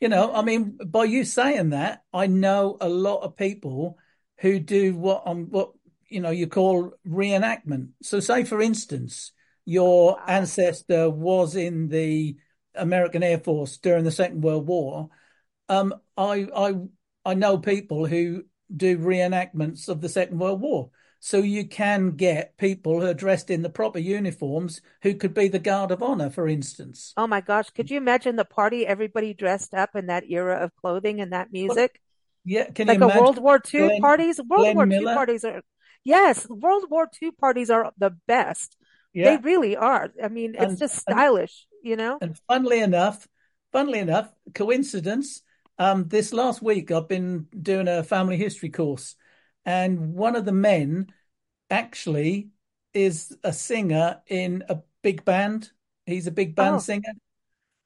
You 0.00 0.08
know, 0.08 0.32
I 0.34 0.42
mean, 0.42 0.78
by 0.86 1.04
you 1.04 1.24
saying 1.24 1.70
that, 1.70 2.02
I 2.12 2.26
know 2.26 2.76
a 2.80 2.88
lot 2.88 3.22
of 3.22 3.36
people 3.36 3.98
who 4.38 4.58
do 4.60 4.96
what 4.96 5.24
um 5.26 5.46
what 5.50 5.72
you 6.08 6.20
know 6.20 6.30
you 6.30 6.46
call 6.48 6.92
reenactment. 7.08 7.90
So, 8.02 8.20
say 8.20 8.44
for 8.44 8.60
instance, 8.62 9.32
your 9.64 10.18
ancestor 10.28 11.10
was 11.10 11.56
in 11.56 11.88
the 11.88 12.36
American 12.74 13.22
Air 13.22 13.38
Force 13.38 13.78
during 13.78 14.04
the 14.04 14.10
Second 14.12 14.42
World 14.42 14.66
War. 14.66 15.10
Um, 15.68 15.94
I 16.16 16.48
I 16.56 16.74
I 17.24 17.34
know 17.34 17.58
people 17.58 18.06
who 18.06 18.44
do 18.76 18.98
reenactments 18.98 19.88
of 19.88 20.00
the 20.00 20.08
Second 20.08 20.38
World 20.38 20.60
War. 20.60 20.90
so 21.24 21.38
you 21.38 21.66
can 21.66 22.10
get 22.10 22.54
people 22.58 23.00
who 23.00 23.06
are 23.06 23.14
dressed 23.14 23.48
in 23.48 23.62
the 23.62 23.70
proper 23.70 23.98
uniforms 23.98 24.82
who 25.00 25.14
could 25.14 25.32
be 25.32 25.48
the 25.48 25.58
guard 25.58 25.90
of 25.90 26.02
honor, 26.02 26.28
for 26.28 26.46
instance. 26.46 27.14
Oh 27.16 27.26
my 27.26 27.40
gosh, 27.40 27.70
could 27.70 27.90
you 27.90 27.96
imagine 27.96 28.36
the 28.36 28.44
party, 28.44 28.86
everybody 28.86 29.32
dressed 29.32 29.72
up 29.72 29.96
in 29.96 30.08
that 30.08 30.24
era 30.28 30.56
of 30.62 30.76
clothing 30.76 31.22
and 31.22 31.32
that 31.32 31.50
music? 31.50 31.98
Yeah, 32.44 32.68
can 32.70 32.88
like 32.88 32.98
you 32.98 33.04
a 33.04 33.06
imagine 33.06 33.22
World 33.24 33.38
War 33.38 33.56
II 33.56 33.80
Glynn, 33.80 34.00
parties? 34.02 34.38
World 34.46 34.74
Glynn 34.74 34.76
War 34.76 34.86
II 34.86 35.04
parties 35.14 35.44
are, 35.46 35.62
yes, 36.04 36.46
World 36.46 36.90
War 36.90 37.08
II 37.22 37.30
parties 37.30 37.70
are 37.70 37.90
the 37.96 38.10
best. 38.28 38.76
They 39.14 39.38
really 39.38 39.76
are. 39.76 40.10
I 40.22 40.28
mean, 40.28 40.54
it's 40.58 40.62
and 40.62 40.78
just 40.78 41.04
and 41.06 41.14
stylish, 41.14 41.66
you 41.82 41.96
know? 41.96 42.18
and 42.20 42.38
funnily 42.46 42.80
enough, 42.80 43.26
funnily 43.72 44.00
enough, 44.00 44.30
coincidence. 44.54 45.40
Um, 45.78 46.08
this 46.08 46.32
last 46.32 46.62
week 46.62 46.90
I've 46.90 47.08
been 47.08 47.48
doing 47.60 47.88
a 47.88 48.04
family 48.04 48.36
history 48.36 48.70
course, 48.70 49.16
and 49.64 50.14
one 50.14 50.36
of 50.36 50.44
the 50.44 50.52
men 50.52 51.12
actually 51.70 52.50
is 52.94 53.36
a 53.44 53.52
singer 53.52 54.22
in 54.28 54.64
a 54.68 54.82
big 55.02 55.24
band. 55.24 55.72
He's 56.06 56.26
a 56.26 56.32
big 56.32 56.56
band 56.56 56.80
Oh, 56.80 56.82
singer, 56.82 57.12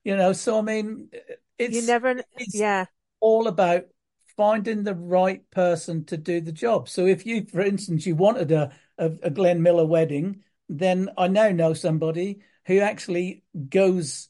you 0.04 0.16
know. 0.16 0.32
So 0.32 0.58
I 0.58 0.62
mean, 0.62 1.10
it's 1.58 1.68
you 1.68 1.82
never, 1.82 2.24
it's 2.38 2.52
yeah. 2.52 2.86
all 3.20 3.48
about 3.48 3.86
finding 4.36 4.84
the 4.84 4.94
right 4.94 5.48
person 5.50 6.04
to 6.06 6.16
do 6.16 6.40
the 6.40 6.52
job. 6.52 6.88
So 6.88 7.06
if 7.06 7.26
you, 7.26 7.46
for 7.46 7.60
instance, 7.60 8.06
you 8.06 8.16
wanted 8.16 8.52
a, 8.52 8.72
a, 8.98 9.06
a 9.24 9.30
Glenn 9.30 9.62
Miller 9.62 9.86
wedding, 9.86 10.44
then 10.68 11.10
I 11.18 11.28
now 11.28 11.50
know 11.50 11.74
somebody 11.74 12.40
who 12.66 12.80
actually 12.80 13.44
goes 13.68 14.28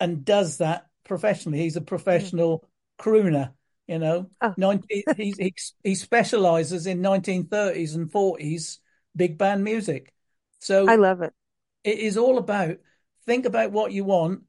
and 0.00 0.24
does 0.24 0.58
that 0.58 0.88
professionally. 1.04 1.58
He's 1.60 1.76
a 1.76 1.80
Mm. 2.16 2.30
professional 2.34 2.68
crooner, 3.00 3.52
you 3.86 3.98
know. 3.98 4.30
Oh, 4.42 4.54
19, 4.56 5.02
he's, 5.16 5.36
he, 5.36 5.54
he 5.82 5.94
specializes 5.94 6.86
in 6.86 7.00
1930s 7.00 7.94
and 7.94 8.10
40s 8.10 8.78
big 9.16 9.38
band 9.38 9.64
music. 9.64 10.12
So 10.60 10.86
I 10.88 10.96
love 10.96 11.22
it. 11.22 11.32
it 11.82 11.98
is 11.98 12.16
all 12.16 12.38
about 12.38 12.76
think 13.26 13.46
about 13.46 13.72
what 13.72 13.92
you 13.92 14.04
want 14.04 14.42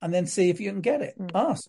and 0.00 0.12
then 0.12 0.26
see 0.26 0.50
if 0.50 0.60
you 0.60 0.70
can 0.70 0.80
get 0.80 1.02
it. 1.02 1.14
Mm. 1.18 1.30
Ask. 1.34 1.68